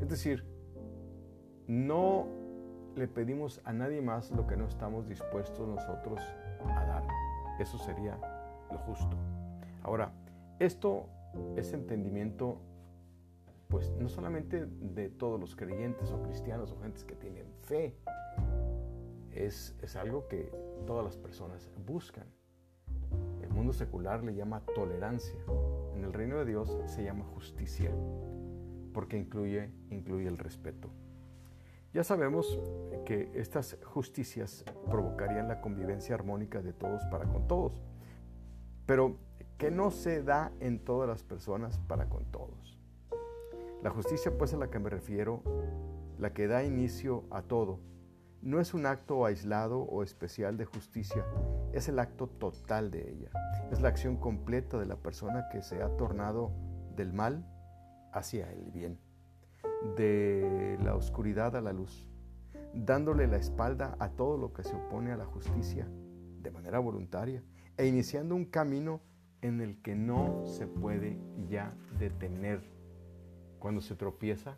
Es 0.00 0.08
decir, 0.08 0.44
no 1.66 2.26
le 2.96 3.08
pedimos 3.08 3.60
a 3.64 3.72
nadie 3.72 4.00
más 4.00 4.30
lo 4.30 4.46
que 4.46 4.56
no 4.56 4.66
estamos 4.66 5.08
dispuestos 5.08 5.68
nosotros 5.68 6.20
a 6.64 6.84
dar. 6.84 7.02
Eso 7.58 7.78
sería 7.78 8.18
lo 8.70 8.78
justo. 8.78 9.16
Ahora, 9.82 10.12
esto 10.58 11.06
es 11.56 11.72
entendimiento, 11.72 12.58
pues 13.68 13.90
no 13.98 14.08
solamente 14.08 14.66
de 14.66 15.08
todos 15.08 15.38
los 15.38 15.54
creyentes 15.54 16.10
o 16.10 16.22
cristianos 16.22 16.72
o 16.72 16.80
gentes 16.80 17.04
que 17.04 17.14
tienen 17.14 17.46
fe, 17.62 17.94
es, 19.32 19.76
es 19.80 19.96
algo 19.96 20.26
que 20.28 20.50
todas 20.86 21.04
las 21.04 21.16
personas 21.16 21.70
buscan. 21.86 22.26
Secular 23.72 24.22
le 24.24 24.34
llama 24.34 24.60
tolerancia. 24.74 25.38
En 25.94 26.04
el 26.04 26.12
reino 26.12 26.38
de 26.38 26.44
Dios 26.44 26.78
se 26.86 27.04
llama 27.04 27.24
justicia, 27.24 27.90
porque 28.92 29.16
incluye, 29.16 29.70
incluye 29.90 30.28
el 30.28 30.38
respeto. 30.38 30.90
Ya 31.92 32.04
sabemos 32.04 32.60
que 33.04 33.30
estas 33.34 33.78
justicias 33.84 34.64
provocarían 34.90 35.48
la 35.48 35.60
convivencia 35.60 36.14
armónica 36.14 36.60
de 36.60 36.72
todos 36.72 37.02
para 37.06 37.24
con 37.24 37.48
todos, 37.48 37.82
pero 38.86 39.16
que 39.56 39.70
no 39.70 39.90
se 39.90 40.22
da 40.22 40.52
en 40.60 40.84
todas 40.84 41.08
las 41.08 41.22
personas 41.22 41.78
para 41.88 42.08
con 42.08 42.24
todos. 42.26 42.78
La 43.82 43.90
justicia, 43.90 44.36
pues 44.36 44.52
a 44.54 44.56
la 44.56 44.70
que 44.70 44.78
me 44.78 44.90
refiero, 44.90 45.42
la 46.18 46.32
que 46.32 46.46
da 46.46 46.64
inicio 46.64 47.24
a 47.30 47.42
todo, 47.42 47.80
no 48.42 48.60
es 48.60 48.74
un 48.74 48.86
acto 48.86 49.24
aislado 49.24 49.80
o 49.80 50.02
especial 50.02 50.56
de 50.56 50.64
justicia, 50.64 51.24
es 51.72 51.88
el 51.88 51.98
acto 51.98 52.28
total 52.28 52.90
de 52.90 53.10
ella. 53.10 53.30
Es 53.70 53.80
la 53.80 53.88
acción 53.88 54.16
completa 54.16 54.78
de 54.78 54.86
la 54.86 54.96
persona 54.96 55.48
que 55.50 55.62
se 55.62 55.82
ha 55.82 55.88
tornado 55.96 56.52
del 56.96 57.12
mal 57.12 57.46
hacia 58.12 58.50
el 58.52 58.70
bien 58.70 58.98
de 59.96 60.78
la 60.82 60.94
oscuridad 60.94 61.56
a 61.56 61.60
la 61.60 61.72
luz, 61.72 62.08
dándole 62.74 63.26
la 63.26 63.36
espalda 63.36 63.96
a 63.98 64.10
todo 64.10 64.36
lo 64.36 64.52
que 64.52 64.64
se 64.64 64.74
opone 64.74 65.12
a 65.12 65.16
la 65.16 65.24
justicia 65.24 65.88
de 66.40 66.50
manera 66.50 66.78
voluntaria 66.78 67.42
e 67.76 67.86
iniciando 67.86 68.34
un 68.34 68.44
camino 68.44 69.00
en 69.40 69.60
el 69.60 69.80
que 69.82 69.94
no 69.94 70.44
se 70.46 70.66
puede 70.66 71.18
ya 71.48 71.72
detener. 71.98 72.60
Cuando 73.58 73.80
se 73.80 73.94
tropieza, 73.94 74.56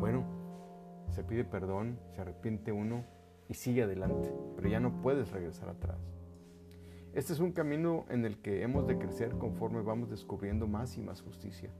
bueno, 0.00 0.24
se 1.08 1.22
pide 1.22 1.44
perdón, 1.44 1.98
se 2.14 2.20
arrepiente 2.20 2.72
uno 2.72 3.04
y 3.48 3.54
sigue 3.54 3.82
adelante, 3.82 4.32
pero 4.56 4.68
ya 4.68 4.80
no 4.80 5.00
puedes 5.02 5.30
regresar 5.30 5.68
atrás. 5.68 5.98
Este 7.12 7.32
es 7.32 7.40
un 7.40 7.52
camino 7.52 8.04
en 8.08 8.24
el 8.24 8.38
que 8.38 8.62
hemos 8.62 8.86
de 8.86 8.98
crecer 8.98 9.30
conforme 9.38 9.82
vamos 9.82 10.10
descubriendo 10.10 10.66
más 10.66 10.96
y 10.96 11.00
más 11.00 11.22
justicia 11.22 11.70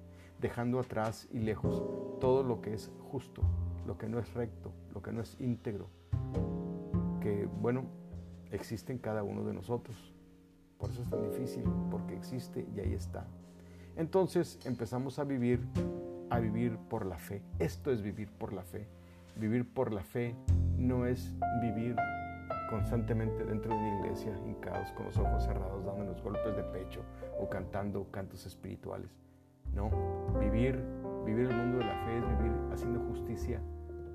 dejando 0.41 0.79
atrás 0.79 1.29
y 1.33 1.39
lejos 1.39 1.83
todo 2.21 2.43
lo 2.43 2.61
que 2.61 2.75
es 2.75 2.91
justo, 3.11 3.43
lo 3.87 3.97
que 3.97 4.09
no 4.09 4.19
es 4.19 4.33
recto, 4.35 4.73
lo 4.93 5.03
que 5.03 5.13
no 5.13 5.23
es 5.23 5.41
íntegro, 5.41 5.89
que 7.21 7.49
bueno, 7.61 7.87
existe 8.51 8.93
en 8.93 8.99
cada 8.99 9.23
uno 9.23 9.45
de 9.45 9.55
nosotros. 9.55 10.15
Por 10.79 10.91
eso 10.91 11.03
es 11.03 11.09
tan 11.09 11.23
difícil, 11.23 11.65
porque 11.91 12.15
existe 12.15 12.67
y 12.77 12.81
ahí 12.81 12.93
está. 12.93 13.27
Entonces 13.97 14.59
empezamos 14.67 15.19
a 15.19 15.25
vivir, 15.25 15.61
a 16.29 16.41
vivir 16.41 16.77
por 16.91 17.07
la 17.07 17.17
fe. 17.17 17.43
Esto 17.59 17.91
es 17.91 18.03
vivir 18.03 18.31
por 18.31 18.53
la 18.53 18.65
fe. 18.65 18.87
Vivir 19.37 19.67
por 19.73 19.93
la 19.93 20.05
fe 20.05 20.37
no 20.79 21.07
es 21.07 21.35
vivir 21.61 21.97
constantemente 22.71 23.45
dentro 23.45 23.71
de 23.73 23.79
una 23.79 23.99
iglesia, 24.01 24.33
hincados 24.47 24.91
con 24.93 25.07
los 25.07 25.17
ojos 25.19 25.45
cerrados, 25.45 25.85
dándonos 25.85 26.23
golpes 26.23 26.57
de 26.57 26.63
pecho 26.65 27.03
o 27.39 27.49
cantando 27.49 28.11
cantos 28.11 28.47
espirituales. 28.47 29.11
No, 29.73 29.91
vivir, 30.39 30.83
vivir 31.25 31.51
el 31.51 31.57
mundo 31.57 31.79
de 31.79 31.85
la 31.85 32.05
fe 32.05 32.19
es 32.19 32.39
vivir 32.39 32.53
haciendo 32.73 33.01
justicia 33.01 33.61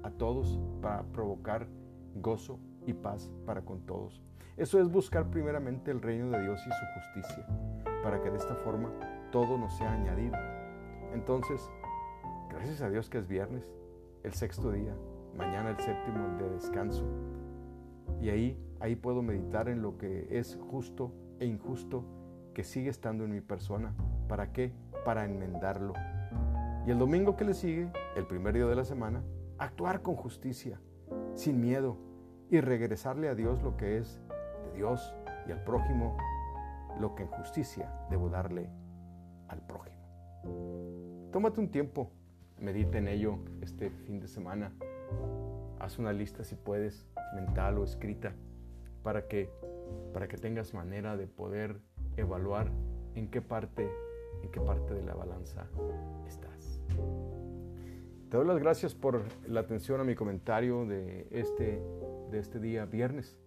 a 0.03 0.09
todos 0.11 0.59
para 0.81 1.03
provocar 1.03 1.67
gozo 2.15 2.59
y 2.85 2.93
paz 2.93 3.31
para 3.45 3.61
con 3.61 3.85
todos. 3.85 4.21
Eso 4.57 4.79
es 4.81 4.89
buscar 4.89 5.29
primeramente 5.29 5.91
el 5.91 6.01
reino 6.01 6.29
de 6.31 6.41
Dios 6.41 6.59
y 6.65 6.71
su 6.71 6.85
justicia, 6.95 7.45
para 8.03 8.21
que 8.21 8.29
de 8.29 8.37
esta 8.37 8.55
forma 8.55 8.91
todo 9.31 9.57
nos 9.57 9.77
sea 9.77 9.93
añadido. 9.93 10.35
Entonces, 11.13 11.71
gracias 12.49 12.81
a 12.81 12.89
Dios 12.89 13.09
que 13.09 13.19
es 13.19 13.27
viernes, 13.27 13.63
el 14.23 14.33
sexto 14.33 14.71
día, 14.71 14.93
mañana 15.37 15.71
el 15.71 15.79
séptimo, 15.79 16.25
el 16.25 16.37
de 16.37 16.49
descanso. 16.49 17.05
Y 18.21 18.29
ahí, 18.29 18.57
ahí 18.79 18.95
puedo 18.95 19.21
meditar 19.21 19.69
en 19.69 19.81
lo 19.81 19.97
que 19.97 20.27
es 20.31 20.59
justo 20.69 21.13
e 21.39 21.45
injusto 21.45 22.03
que 22.53 22.63
sigue 22.63 22.89
estando 22.89 23.23
en 23.23 23.31
mi 23.31 23.41
persona. 23.41 23.93
¿Para 24.27 24.51
qué? 24.51 24.73
para 25.03 25.25
enmendarlo. 25.25 25.93
Y 26.85 26.91
el 26.91 26.99
domingo 26.99 27.35
que 27.35 27.45
le 27.45 27.53
sigue, 27.53 27.91
el 28.15 28.25
primer 28.25 28.53
día 28.53 28.65
de 28.65 28.75
la 28.75 28.85
semana, 28.85 29.23
actuar 29.57 30.01
con 30.01 30.15
justicia, 30.15 30.79
sin 31.33 31.59
miedo, 31.61 31.97
y 32.49 32.61
regresarle 32.61 33.29
a 33.29 33.35
Dios 33.35 33.61
lo 33.61 33.77
que 33.77 33.97
es 33.97 34.19
de 34.65 34.77
Dios 34.77 35.13
y 35.47 35.51
al 35.51 35.63
prójimo 35.63 36.17
lo 36.99 37.13
que 37.13 37.23
en 37.23 37.29
justicia 37.29 37.93
debo 38.09 38.29
darle 38.29 38.69
al 39.47 39.61
prójimo. 39.61 39.97
Tómate 41.31 41.59
un 41.59 41.69
tiempo, 41.69 42.11
medita 42.59 42.97
en 42.97 43.07
ello 43.07 43.39
este 43.61 43.91
fin 43.91 44.19
de 44.19 44.27
semana. 44.27 44.73
Haz 45.79 45.99
una 45.99 46.13
lista 46.13 46.43
si 46.43 46.55
puedes, 46.55 47.05
mental 47.33 47.77
o 47.77 47.83
escrita, 47.83 48.33
para 49.03 49.27
que, 49.27 49.49
para 50.13 50.27
que 50.27 50.37
tengas 50.37 50.73
manera 50.73 51.17
de 51.17 51.27
poder 51.27 51.79
evaluar 52.17 52.71
en 53.15 53.29
qué 53.29 53.41
parte 53.41 53.89
en 54.43 54.49
qué 54.51 54.59
parte 54.59 54.93
de 54.93 55.03
la 55.03 55.13
balanza 55.13 55.67
estás. 56.27 56.81
Te 58.29 58.37
doy 58.37 58.45
las 58.45 58.59
gracias 58.59 58.93
por 58.93 59.23
la 59.47 59.61
atención 59.61 59.99
a 60.01 60.03
mi 60.03 60.15
comentario 60.15 60.85
de 60.85 61.27
este, 61.31 61.81
de 62.31 62.39
este 62.39 62.59
día 62.59 62.85
viernes. 62.85 63.37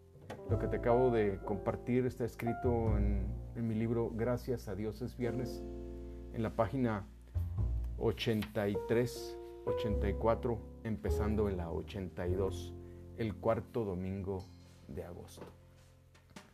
Lo 0.51 0.59
que 0.59 0.67
te 0.67 0.77
acabo 0.77 1.11
de 1.11 1.39
compartir 1.45 2.05
está 2.07 2.25
escrito 2.25 2.97
en, 2.97 3.27
en 3.55 3.69
mi 3.69 3.75
libro 3.75 4.11
Gracias 4.15 4.69
a 4.69 4.75
Dios 4.75 5.01
es 5.03 5.17
viernes, 5.17 5.63
en 6.33 6.43
la 6.43 6.57
página 6.57 7.07
83, 7.99 9.39
84, 9.67 10.59
empezando 10.85 11.49
en 11.49 11.57
la 11.57 11.71
82, 11.71 12.75
el 13.19 13.35
cuarto 13.37 13.85
domingo 13.85 14.45
de 14.89 15.05
agosto. 15.05 15.47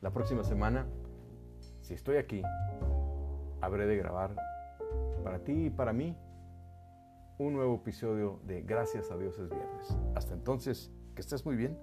La 0.01 0.13
próxima 0.13 0.45
semana, 0.45 0.87
si 1.81 1.95
estoy 1.95 2.17
aquí, 2.17 2.43
habré 3.61 3.87
de 3.87 3.97
grabar 3.97 4.37
para 5.25 5.43
ti 5.45 5.67
y 5.67 5.71
para 5.71 5.93
mí 5.93 6.17
un 7.39 7.55
nuevo 7.55 7.77
episodio 7.77 8.41
de 8.45 8.63
Gracias 8.63 9.11
a 9.11 9.17
Dios 9.17 9.39
es 9.39 9.49
viernes. 9.49 9.97
Hasta 10.15 10.35
entonces, 10.35 10.93
que 11.15 11.21
estés 11.21 11.45
muy 11.45 11.57
bien. 11.57 11.79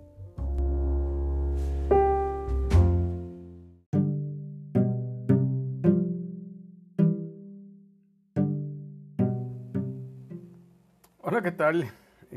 ¿Qué 11.46 11.52
tal? 11.52 11.92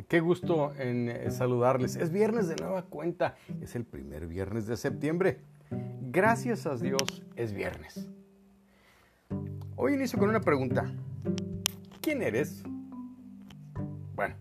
Qué 0.06 0.20
gusto 0.20 0.74
en 0.74 1.08
eh, 1.08 1.30
saludarles. 1.30 1.96
Es 1.96 2.12
viernes 2.12 2.46
de 2.46 2.56
nueva 2.56 2.82
cuenta. 2.82 3.36
Es 3.62 3.74
el 3.74 3.86
primer 3.86 4.26
viernes 4.26 4.66
de 4.66 4.76
septiembre. 4.76 5.40
Gracias 6.02 6.66
a 6.66 6.76
Dios 6.76 7.24
es 7.34 7.54
viernes. 7.54 8.06
Hoy 9.76 9.94
inicio 9.94 10.18
con 10.18 10.28
una 10.28 10.40
pregunta. 10.40 10.92
¿Quién 12.02 12.20
eres? 12.20 12.62
Bueno, 14.14 14.34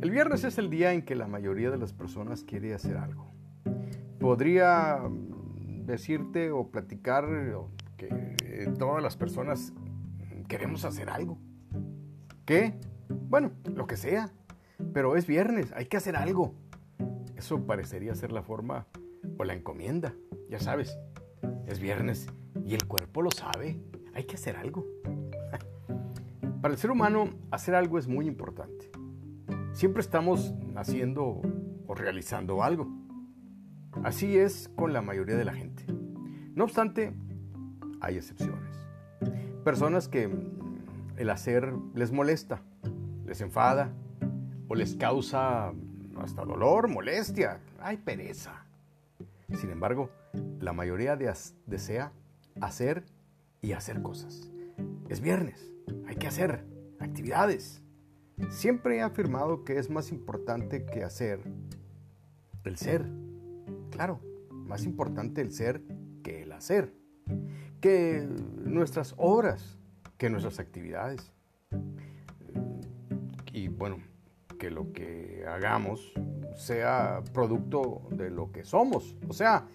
el 0.00 0.10
viernes 0.10 0.42
es 0.42 0.58
el 0.58 0.68
día 0.68 0.92
en 0.92 1.02
que 1.02 1.14
la 1.14 1.28
mayoría 1.28 1.70
de 1.70 1.78
las 1.78 1.92
personas 1.92 2.42
quiere 2.42 2.74
hacer 2.74 2.96
algo. 2.96 3.30
Podría 4.18 4.96
mm, 4.96 5.86
decirte 5.86 6.50
o 6.50 6.72
platicar 6.72 7.24
que 7.96 8.34
eh, 8.42 8.74
todas 8.76 9.00
las 9.00 9.16
personas 9.16 9.72
queremos 10.48 10.84
hacer 10.84 11.08
algo. 11.08 11.38
¿Qué? 12.44 12.74
Bueno, 13.30 13.52
lo 13.76 13.86
que 13.86 13.96
sea. 13.96 14.32
Pero 14.92 15.16
es 15.16 15.28
viernes, 15.28 15.72
hay 15.76 15.86
que 15.86 15.96
hacer 15.96 16.16
algo. 16.16 16.52
Eso 17.36 17.64
parecería 17.64 18.12
ser 18.16 18.32
la 18.32 18.42
forma 18.42 18.88
o 19.38 19.44
la 19.44 19.54
encomienda. 19.54 20.14
Ya 20.48 20.58
sabes, 20.58 20.98
es 21.68 21.78
viernes 21.78 22.26
y 22.66 22.74
el 22.74 22.88
cuerpo 22.88 23.22
lo 23.22 23.30
sabe. 23.30 23.80
Hay 24.14 24.24
que 24.24 24.34
hacer 24.34 24.56
algo. 24.56 24.84
Para 26.60 26.74
el 26.74 26.80
ser 26.80 26.90
humano, 26.90 27.30
hacer 27.52 27.76
algo 27.76 28.00
es 28.00 28.08
muy 28.08 28.26
importante. 28.26 28.90
Siempre 29.74 30.00
estamos 30.00 30.52
haciendo 30.74 31.40
o 31.86 31.94
realizando 31.94 32.64
algo. 32.64 32.88
Así 34.02 34.38
es 34.38 34.68
con 34.74 34.92
la 34.92 35.02
mayoría 35.02 35.36
de 35.36 35.44
la 35.44 35.54
gente. 35.54 35.84
No 36.56 36.64
obstante, 36.64 37.14
hay 38.00 38.16
excepciones. 38.16 38.76
Personas 39.62 40.08
que 40.08 40.28
el 41.16 41.30
hacer 41.30 41.72
les 41.94 42.10
molesta, 42.10 42.64
les 43.30 43.40
enfada 43.42 43.92
o 44.66 44.74
les 44.74 44.96
causa 44.96 45.72
hasta 46.16 46.44
dolor, 46.44 46.88
molestia, 46.88 47.60
hay 47.78 47.96
pereza. 47.96 48.66
Sin 49.54 49.70
embargo, 49.70 50.10
la 50.58 50.72
mayoría 50.72 51.14
desea 51.14 52.12
hacer 52.60 53.04
y 53.62 53.70
hacer 53.70 54.02
cosas. 54.02 54.50
Es 55.08 55.20
viernes, 55.20 55.72
hay 56.08 56.16
que 56.16 56.26
hacer 56.26 56.64
actividades. 56.98 57.84
Siempre 58.48 58.96
he 58.96 59.02
afirmado 59.02 59.62
que 59.62 59.78
es 59.78 59.90
más 59.90 60.10
importante 60.10 60.84
que 60.84 61.04
hacer 61.04 61.40
el 62.64 62.76
ser. 62.78 63.06
Claro, 63.92 64.18
más 64.50 64.82
importante 64.82 65.40
el 65.40 65.52
ser 65.52 65.84
que 66.24 66.42
el 66.42 66.50
hacer. 66.50 66.92
Que 67.80 68.26
nuestras 68.64 69.14
obras, 69.18 69.78
que 70.18 70.30
nuestras 70.30 70.58
actividades. 70.58 71.32
Bueno, 73.80 73.96
que 74.58 74.70
lo 74.70 74.92
que 74.92 75.46
hagamos 75.48 76.12
sea 76.54 77.24
producto 77.32 78.02
de 78.10 78.28
lo 78.28 78.52
que 78.52 78.62
somos, 78.62 79.16
o 79.26 79.32
sea, 79.32 79.68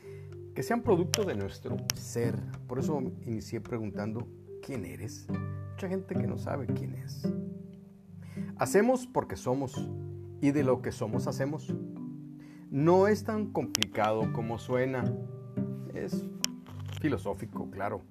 que 0.53 0.61
sean 0.61 0.83
producto 0.83 1.23
de 1.23 1.33
nuestro 1.33 1.75
ser. 1.95 2.35
Por 2.67 2.77
eso 2.77 3.01
inicié 3.25 3.61
preguntando, 3.61 4.27
¿quién 4.61 4.85
eres? 4.85 5.25
Mucha 5.71 5.89
gente 5.89 6.13
que 6.13 6.27
no 6.27 6.37
sabe 6.37 6.67
quién 6.67 6.93
es. 6.93 7.27
Hacemos 8.57 9.07
porque 9.07 9.35
somos 9.37 9.89
y 10.39 10.51
de 10.51 10.63
lo 10.63 10.83
que 10.83 10.91
somos 10.91 11.25
hacemos. 11.25 11.73
No 12.69 13.07
es 13.07 13.23
tan 13.23 13.47
complicado 13.47 14.31
como 14.33 14.59
suena. 14.59 15.03
Es 15.95 16.27
filosófico, 17.01 17.71
claro 17.71 18.03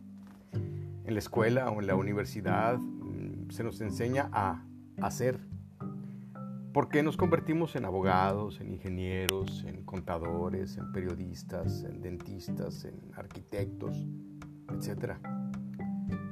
en 1.04 1.14
la 1.14 1.20
escuela 1.20 1.70
o 1.70 1.80
en 1.80 1.86
la 1.86 1.94
universidad 1.94 2.78
mm, 2.78 3.50
se 3.50 3.62
nos 3.62 3.80
enseña 3.80 4.28
a 4.32 4.64
hacer. 5.00 5.53
Porque 6.74 7.04
nos 7.04 7.16
convertimos 7.16 7.76
en 7.76 7.84
abogados, 7.84 8.60
en 8.60 8.72
ingenieros, 8.72 9.62
en 9.64 9.84
contadores, 9.84 10.76
en 10.76 10.90
periodistas, 10.90 11.84
en 11.84 12.00
dentistas, 12.00 12.84
en 12.84 13.12
arquitectos, 13.14 14.08
etc. 14.72 15.12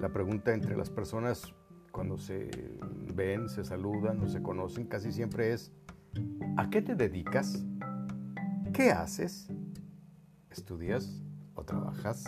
La 0.00 0.12
pregunta 0.12 0.52
entre 0.52 0.76
las 0.76 0.90
personas 0.90 1.54
cuando 1.92 2.18
se 2.18 2.50
ven, 3.14 3.48
se 3.48 3.62
saludan 3.62 4.20
o 4.20 4.26
se 4.26 4.42
conocen 4.42 4.88
casi 4.88 5.12
siempre 5.12 5.52
es, 5.52 5.70
¿a 6.56 6.70
qué 6.70 6.82
te 6.82 6.96
dedicas? 6.96 7.64
¿Qué 8.72 8.90
haces? 8.90 9.48
¿Estudias 10.50 11.22
o 11.54 11.62
trabajas? 11.62 12.24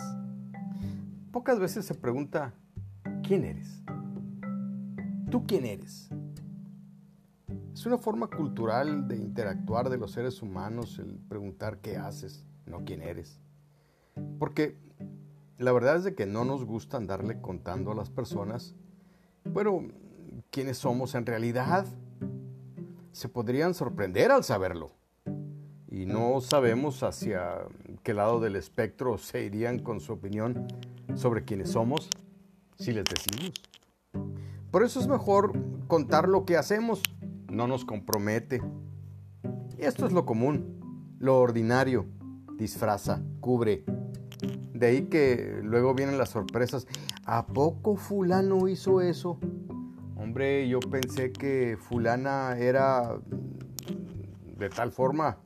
Pocas 1.33 1.59
veces 1.59 1.83
se 1.83 1.95
pregunta, 1.95 2.53
¿quién 3.23 3.43
eres? 3.43 3.83
¿Tú 5.29 5.45
quién 5.45 5.65
eres? 5.65 6.09
Es 7.75 7.85
una 7.85 7.97
forma 7.97 8.27
cultural 8.27 9.05
de 9.09 9.17
interactuar 9.17 9.89
de 9.89 9.97
los 9.97 10.11
seres 10.11 10.41
humanos 10.41 10.97
el 10.97 11.17
preguntar 11.27 11.79
qué 11.79 11.97
haces, 11.97 12.45
no 12.65 12.85
quién 12.85 13.01
eres. 13.01 13.41
Porque 14.39 14.77
la 15.57 15.73
verdad 15.73 15.97
es 15.97 16.05
de 16.05 16.15
que 16.15 16.25
no 16.25 16.45
nos 16.45 16.63
gusta 16.63 16.95
andarle 16.95 17.41
contando 17.41 17.91
a 17.91 17.95
las 17.95 18.09
personas, 18.09 18.75
bueno, 19.43 19.89
quiénes 20.51 20.77
somos 20.77 21.15
en 21.15 21.25
realidad. 21.25 21.85
Se 23.11 23.27
podrían 23.27 23.73
sorprender 23.73 24.31
al 24.31 24.45
saberlo. 24.45 24.91
Y 25.91 26.05
no 26.05 26.39
sabemos 26.39 27.03
hacia 27.03 27.57
qué 28.03 28.13
lado 28.13 28.39
del 28.39 28.55
espectro 28.55 29.17
se 29.17 29.43
irían 29.43 29.79
con 29.79 29.99
su 29.99 30.13
opinión 30.13 30.65
sobre 31.15 31.43
quiénes 31.43 31.71
somos 31.71 32.09
si 32.77 32.93
les 32.93 33.03
decimos. 33.03 33.51
Por 34.71 34.83
eso 34.83 35.01
es 35.01 35.07
mejor 35.07 35.53
contar 35.87 36.27
lo 36.27 36.45
que 36.45 36.57
hacemos, 36.57 37.01
no 37.49 37.67
nos 37.67 37.85
compromete. 37.85 38.61
Esto 39.77 40.05
es 40.05 40.11
lo 40.11 40.25
común, 40.25 41.15
lo 41.19 41.39
ordinario, 41.39 42.05
disfraza, 42.57 43.21
cubre. 43.39 43.83
De 44.73 44.87
ahí 44.87 45.03
que 45.03 45.61
luego 45.63 45.93
vienen 45.93 46.17
las 46.17 46.29
sorpresas. 46.29 46.87
¿A 47.25 47.47
poco 47.47 47.95
fulano 47.95 48.67
hizo 48.67 49.01
eso? 49.01 49.39
Hombre, 50.15 50.67
yo 50.67 50.79
pensé 50.79 51.31
que 51.31 51.77
fulana 51.79 52.57
era 52.57 53.17
de 54.57 54.69
tal 54.69 54.91
forma 54.91 55.37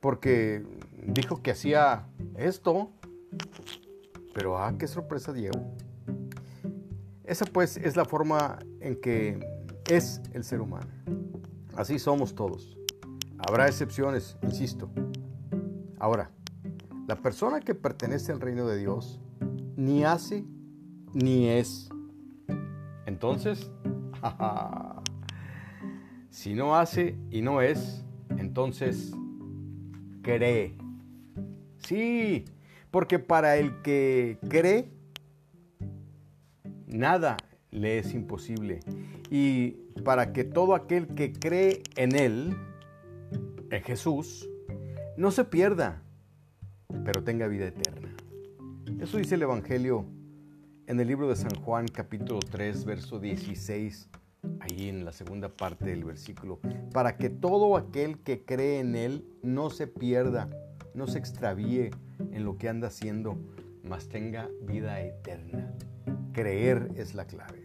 porque 0.00 0.64
dijo 1.06 1.42
que 1.42 1.52
hacía 1.52 2.06
esto. 2.36 2.90
Pero 4.34 4.58
ah, 4.58 4.74
qué 4.78 4.86
sorpresa 4.86 5.32
Diego. 5.32 5.60
Esa 7.24 7.44
pues 7.44 7.76
es 7.76 7.96
la 7.96 8.04
forma 8.04 8.58
en 8.80 9.00
que 9.00 9.38
es 9.90 10.20
el 10.32 10.44
ser 10.44 10.60
humano. 10.60 10.90
Así 11.76 11.98
somos 11.98 12.34
todos. 12.34 12.76
Habrá 13.38 13.66
excepciones, 13.66 14.36
insisto. 14.42 14.90
Ahora, 15.98 16.30
la 17.08 17.16
persona 17.16 17.60
que 17.60 17.74
pertenece 17.74 18.32
al 18.32 18.40
reino 18.40 18.66
de 18.66 18.78
Dios 18.78 19.20
ni 19.76 20.04
hace 20.04 20.44
ni 21.12 21.48
es. 21.48 21.88
Entonces, 23.06 23.70
si 26.30 26.54
no 26.54 26.76
hace 26.76 27.16
y 27.30 27.42
no 27.42 27.60
es, 27.60 28.04
entonces 28.38 29.12
cree. 30.22 30.76
Sí, 31.78 32.44
porque 32.90 33.18
para 33.18 33.56
el 33.56 33.82
que 33.82 34.38
cree, 34.48 34.88
nada 36.86 37.36
le 37.70 37.98
es 37.98 38.14
imposible. 38.14 38.80
Y 39.30 39.81
para 40.04 40.32
que 40.32 40.44
todo 40.44 40.74
aquel 40.74 41.08
que 41.08 41.32
cree 41.32 41.82
en 41.96 42.14
Él, 42.14 42.56
en 43.70 43.82
Jesús, 43.82 44.48
no 45.16 45.30
se 45.30 45.44
pierda, 45.44 46.02
pero 47.04 47.22
tenga 47.22 47.46
vida 47.46 47.66
eterna. 47.66 48.14
Eso 49.00 49.18
dice 49.18 49.34
el 49.34 49.42
Evangelio 49.42 50.06
en 50.86 51.00
el 51.00 51.08
libro 51.08 51.28
de 51.28 51.36
San 51.36 51.54
Juan 51.54 51.86
capítulo 51.88 52.40
3, 52.40 52.84
verso 52.84 53.18
16, 53.18 54.08
ahí 54.60 54.88
en 54.88 55.04
la 55.04 55.12
segunda 55.12 55.48
parte 55.48 55.86
del 55.86 56.04
versículo, 56.04 56.60
para 56.92 57.16
que 57.16 57.30
todo 57.30 57.76
aquel 57.76 58.18
que 58.18 58.44
cree 58.44 58.80
en 58.80 58.96
Él 58.96 59.24
no 59.42 59.70
se 59.70 59.86
pierda, 59.86 60.48
no 60.94 61.06
se 61.06 61.18
extravíe 61.18 61.90
en 62.32 62.44
lo 62.44 62.58
que 62.58 62.68
anda 62.68 62.88
haciendo, 62.88 63.36
mas 63.88 64.08
tenga 64.08 64.48
vida 64.62 65.00
eterna. 65.00 65.72
Creer 66.32 66.90
es 66.96 67.14
la 67.14 67.26
clave. 67.26 67.61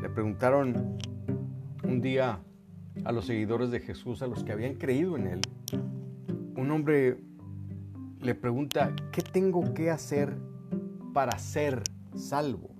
Le 0.00 0.08
preguntaron 0.08 0.98
un 1.84 2.00
día 2.00 2.40
a 3.04 3.12
los 3.12 3.26
seguidores 3.26 3.70
de 3.70 3.80
Jesús, 3.80 4.22
a 4.22 4.26
los 4.26 4.44
que 4.44 4.52
habían 4.52 4.74
creído 4.74 5.16
en 5.16 5.26
Él, 5.26 5.40
un 6.56 6.70
hombre 6.70 7.18
le 8.20 8.34
pregunta, 8.34 8.94
¿qué 9.12 9.22
tengo 9.22 9.72
que 9.74 9.90
hacer 9.90 10.36
para 11.12 11.38
ser 11.38 11.82
salvo? 12.14 12.70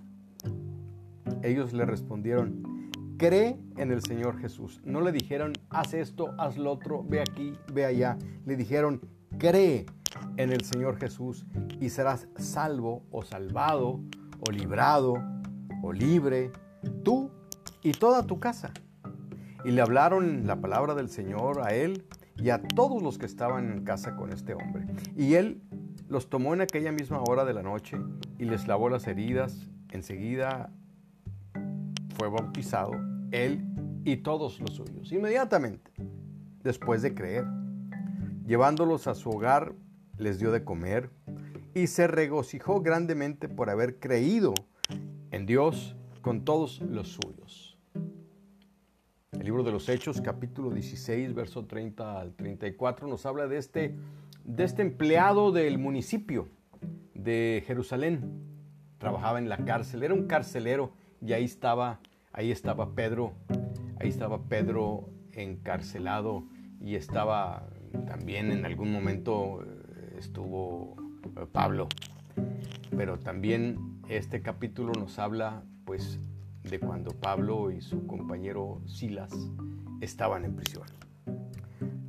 Ellos 1.42 1.72
le 1.72 1.84
respondieron, 1.84 2.90
cree 3.16 3.58
en 3.76 3.92
el 3.92 4.02
Señor 4.02 4.38
Jesús. 4.38 4.80
No 4.84 5.00
le 5.00 5.12
dijeron, 5.12 5.52
haz 5.70 5.94
esto, 5.94 6.34
haz 6.38 6.58
lo 6.58 6.72
otro, 6.72 7.04
ve 7.04 7.20
aquí, 7.20 7.54
ve 7.72 7.84
allá. 7.84 8.18
Le 8.44 8.56
dijeron, 8.56 9.00
cree 9.38 9.86
en 10.36 10.50
el 10.50 10.64
Señor 10.64 10.98
Jesús 10.98 11.46
y 11.80 11.90
serás 11.90 12.28
salvo 12.36 13.04
o 13.10 13.22
salvado 13.22 14.00
o 14.40 14.50
librado 14.50 15.14
o 15.82 15.92
libre, 15.92 16.50
tú 17.04 17.30
y 17.82 17.92
toda 17.92 18.26
tu 18.26 18.38
casa. 18.38 18.72
y 19.64 19.72
le 19.72 19.82
hablaron 19.82 20.46
la 20.46 20.60
palabra 20.60 20.94
del 20.94 21.08
Señor 21.08 21.60
a 21.62 21.74
él 21.74 22.06
y 22.36 22.50
a 22.50 22.62
todos 22.62 23.02
los 23.02 23.18
que 23.18 23.26
estaban 23.26 23.72
en 23.72 23.84
casa 23.84 24.14
con 24.14 24.32
este 24.32 24.54
hombre. 24.54 24.86
Y 25.16 25.34
él 25.34 25.60
los 26.08 26.30
tomó 26.30 26.54
en 26.54 26.60
aquella 26.60 26.92
misma 26.92 27.20
hora 27.28 27.44
de 27.44 27.54
la 27.54 27.62
noche 27.62 27.98
y 28.38 28.44
les 28.44 28.66
lavó 28.68 28.88
las 28.88 29.06
heridas. 29.08 29.68
Enseguida 29.90 30.70
fue 32.16 32.28
bautizado 32.28 32.92
él 33.32 33.66
y 34.04 34.18
todos 34.18 34.60
los 34.60 34.76
suyos, 34.76 35.12
inmediatamente, 35.12 35.90
después 36.62 37.02
de 37.02 37.14
creer. 37.14 37.44
Llevándolos 38.46 39.06
a 39.06 39.14
su 39.14 39.28
hogar, 39.30 39.74
les 40.16 40.38
dio 40.38 40.52
de 40.52 40.64
comer 40.64 41.10
y 41.74 41.88
se 41.88 42.06
regocijó 42.06 42.80
grandemente 42.80 43.48
por 43.48 43.68
haber 43.68 43.98
creído 43.98 44.54
en 45.30 45.44
Dios 45.44 45.97
con 46.28 46.44
todos 46.44 46.82
los 46.82 47.08
suyos. 47.08 47.78
El 49.32 49.44
libro 49.44 49.62
de 49.62 49.72
los 49.72 49.88
Hechos, 49.88 50.20
capítulo 50.20 50.70
16, 50.70 51.32
verso 51.32 51.64
30 51.64 52.20
al 52.20 52.34
34, 52.34 53.08
nos 53.08 53.24
habla 53.24 53.46
de 53.46 53.56
este, 53.56 53.96
de 54.44 54.64
este 54.64 54.82
empleado 54.82 55.52
del 55.52 55.78
municipio 55.78 56.50
de 57.14 57.64
Jerusalén. 57.66 58.42
Trabajaba 58.98 59.38
en 59.38 59.48
la 59.48 59.64
cárcel, 59.64 60.02
era 60.02 60.12
un 60.12 60.26
carcelero 60.26 60.92
y 61.22 61.32
ahí 61.32 61.44
estaba, 61.44 61.98
ahí 62.34 62.50
estaba 62.50 62.94
Pedro, 62.94 63.32
ahí 63.98 64.10
estaba 64.10 64.42
Pedro 64.50 65.08
encarcelado 65.32 66.44
y 66.78 66.96
estaba 66.96 67.70
también 68.06 68.52
en 68.52 68.66
algún 68.66 68.92
momento 68.92 69.62
eh, 69.62 70.16
estuvo 70.18 70.94
eh, 71.38 71.46
Pablo. 71.50 71.88
Pero 72.94 73.18
también 73.18 74.02
este 74.10 74.42
capítulo 74.42 74.92
nos 74.92 75.18
habla 75.18 75.62
pues 75.88 76.20
de 76.64 76.79
cuando 76.79 77.12
Pablo 77.12 77.70
y 77.70 77.81
su 77.81 78.07
compañero 78.07 78.83
Silas 78.87 79.33
estaban 80.03 80.44
en 80.44 80.55
prisión. 80.55 80.85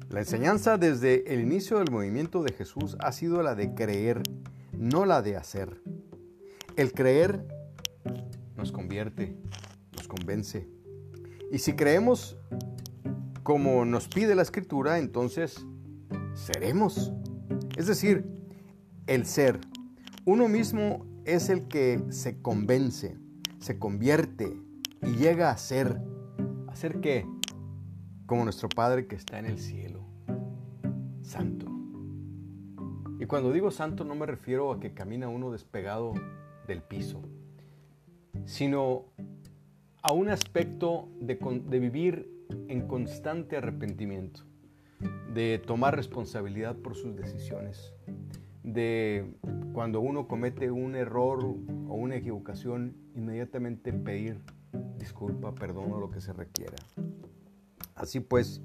La 0.10 0.20
enseñanza 0.20 0.78
desde 0.78 1.34
el 1.34 1.40
inicio 1.40 1.80
del 1.80 1.90
movimiento 1.90 2.44
de 2.44 2.52
Jesús 2.52 2.98
ha 3.00 3.14
sido 3.14 3.42
la 3.42 3.56
de 3.56 3.74
creer, 3.76 4.22
no 4.74 5.06
la 5.06 5.22
de 5.22 5.38
hacer. 5.38 5.82
El 6.76 6.92
creer 6.92 7.48
nos 8.58 8.74
convierte, 8.74 9.38
nos 9.96 10.10
convence. 10.10 10.68
Y 11.50 11.60
si 11.60 11.72
creemos 11.72 12.36
como 13.44 13.86
nos 13.86 14.10
pide 14.10 14.36
la 14.36 14.42
escritura, 14.42 15.00
entonces 15.00 15.66
seremos. 16.34 17.14
Es 17.78 17.88
decir, 17.88 18.26
el 19.08 19.26
ser. 19.26 19.62
Uno 20.26 20.50
mismo 20.50 21.06
es 21.24 21.48
el 21.48 21.70
que 21.70 22.04
se 22.10 22.42
convence, 22.42 23.18
se 23.60 23.78
convierte 23.78 24.58
y 25.02 25.16
llega 25.16 25.52
a 25.52 25.58
ser. 25.58 26.02
¿A 26.68 26.76
ser 26.76 27.02
qué? 27.02 27.26
Como 28.26 28.44
nuestro 28.44 28.70
Padre 28.70 29.08
que 29.08 29.16
está 29.16 29.40
en 29.40 29.46
el 29.46 29.60
cielo. 29.60 30.06
Santo. 31.22 31.68
Y 33.20 33.26
cuando 33.26 33.52
digo 33.52 33.70
santo 33.70 34.06
no 34.06 34.16
me 34.16 34.26
refiero 34.26 34.72
a 34.72 34.80
que 34.80 34.94
camina 34.94 35.28
uno 35.28 35.52
despegado 35.52 36.14
del 36.68 36.82
piso, 36.82 37.22
sino 38.46 39.06
a 40.02 40.14
un 40.14 40.30
aspecto 40.30 41.10
de, 41.20 41.36
de 41.36 41.80
vivir 41.80 42.32
en 42.70 42.88
constante 42.88 43.58
arrepentimiento, 43.58 44.42
de 45.34 45.60
tomar 45.60 45.96
responsabilidad 45.96 46.78
por 46.78 46.96
sus 46.96 47.16
decisiones, 47.16 47.94
de 48.74 49.34
cuando 49.74 50.02
uno 50.02 50.28
comete 50.28 50.72
un 50.72 50.96
error 50.96 51.44
o 51.44 51.96
una 51.96 52.16
equivocación, 52.16 52.96
inmediatamente 53.16 53.94
pedir 53.94 54.42
disculpa, 55.00 55.56
perdón 55.56 55.92
o 55.92 56.00
lo 56.00 56.12
que 56.12 56.22
se 56.22 56.34
requiera. 56.34 56.76
Así 57.96 58.20
pues, 58.20 58.62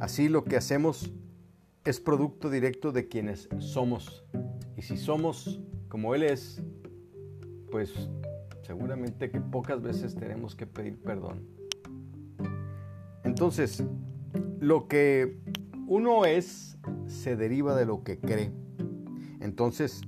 así 0.00 0.28
lo 0.28 0.44
que 0.44 0.56
hacemos 0.56 1.12
es 1.84 1.98
producto 1.98 2.50
directo 2.50 2.92
de 2.92 3.08
quienes 3.08 3.48
somos. 3.58 4.24
Y 4.76 4.82
si 4.82 4.96
somos 4.96 5.60
como 5.88 6.14
Él 6.14 6.22
es, 6.22 6.62
pues 7.70 7.92
seguramente 8.62 9.30
que 9.30 9.40
pocas 9.40 9.82
veces 9.82 10.14
tenemos 10.14 10.54
que 10.54 10.66
pedir 10.66 10.98
perdón. 10.98 11.46
Entonces, 13.24 13.84
lo 14.60 14.88
que 14.88 15.38
uno 15.86 16.24
es 16.24 16.78
se 17.06 17.36
deriva 17.36 17.74
de 17.74 17.86
lo 17.86 18.04
que 18.04 18.18
cree. 18.18 18.52
Entonces, 19.42 20.02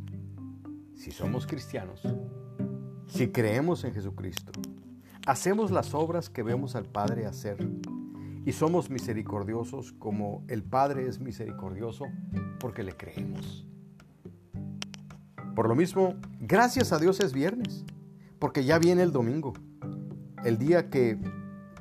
si 0.94 1.10
somos 1.10 1.44
cristianos, 1.46 2.02
si 3.08 3.28
creemos 3.28 3.82
en 3.82 3.92
Jesucristo, 3.92 4.52
hacemos 5.26 5.72
las 5.72 5.92
obras 5.92 6.30
que 6.30 6.44
vemos 6.44 6.76
al 6.76 6.84
Padre 6.84 7.26
hacer 7.26 7.56
y 8.46 8.52
somos 8.52 8.90
misericordiosos 8.90 9.92
como 9.92 10.44
el 10.46 10.62
Padre 10.62 11.08
es 11.08 11.18
misericordioso 11.18 12.06
porque 12.60 12.84
le 12.84 12.96
creemos. 12.96 13.66
Por 15.56 15.68
lo 15.68 15.74
mismo, 15.74 16.14
gracias 16.40 16.92
a 16.92 16.98
Dios 16.98 17.18
es 17.18 17.32
viernes, 17.32 17.84
porque 18.38 18.64
ya 18.64 18.78
viene 18.78 19.02
el 19.02 19.10
domingo, 19.10 19.52
el 20.44 20.58
día 20.58 20.90
que 20.90 21.18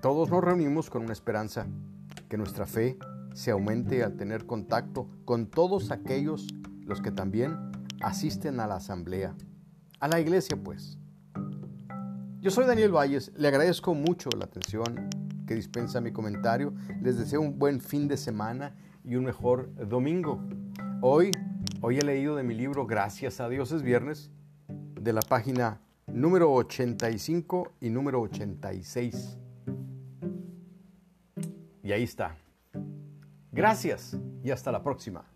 todos 0.01 0.31
nos 0.31 0.43
reunimos 0.43 0.89
con 0.89 1.03
una 1.03 1.13
esperanza, 1.13 1.67
que 2.29 2.37
nuestra 2.37 2.65
fe 2.65 2.97
se 3.35 3.51
aumente 3.51 4.03
al 4.03 4.15
tener 4.15 4.47
contacto 4.47 5.07
con 5.23 5.45
todos 5.45 5.91
aquellos 5.91 6.47
los 6.85 7.01
que 7.01 7.11
también 7.11 7.57
asisten 8.01 8.59
a 8.59 8.67
la 8.67 8.75
asamblea, 8.75 9.35
a 9.99 10.07
la 10.07 10.19
iglesia 10.19 10.57
pues. 10.61 10.97
Yo 12.41 12.51
soy 12.51 12.65
Daniel 12.65 12.91
Valles, 12.91 13.31
le 13.37 13.47
agradezco 13.47 13.93
mucho 13.93 14.29
la 14.37 14.45
atención 14.45 15.09
que 15.47 15.55
dispensa 15.55 16.01
mi 16.01 16.11
comentario, 16.11 16.73
les 17.01 17.17
deseo 17.17 17.41
un 17.41 17.57
buen 17.57 17.79
fin 17.79 18.07
de 18.07 18.17
semana 18.17 18.75
y 19.03 19.15
un 19.15 19.25
mejor 19.25 19.73
domingo. 19.87 20.41
Hoy, 21.01 21.31
hoy 21.81 21.99
he 21.99 22.01
leído 22.01 22.35
de 22.35 22.43
mi 22.43 22.53
libro 22.53 22.85
Gracias 22.85 23.39
a 23.39 23.49
Dios 23.49 23.71
es 23.71 23.81
viernes, 23.81 24.29
de 24.67 25.13
la 25.13 25.21
página 25.21 25.81
número 26.07 26.53
85 26.53 27.73
y 27.81 27.89
número 27.89 28.21
86. 28.21 29.37
Y 31.83 31.91
ahí 31.91 32.03
está. 32.03 32.37
Gracias 33.51 34.17
y 34.43 34.51
hasta 34.51 34.71
la 34.71 34.81
próxima. 34.81 35.32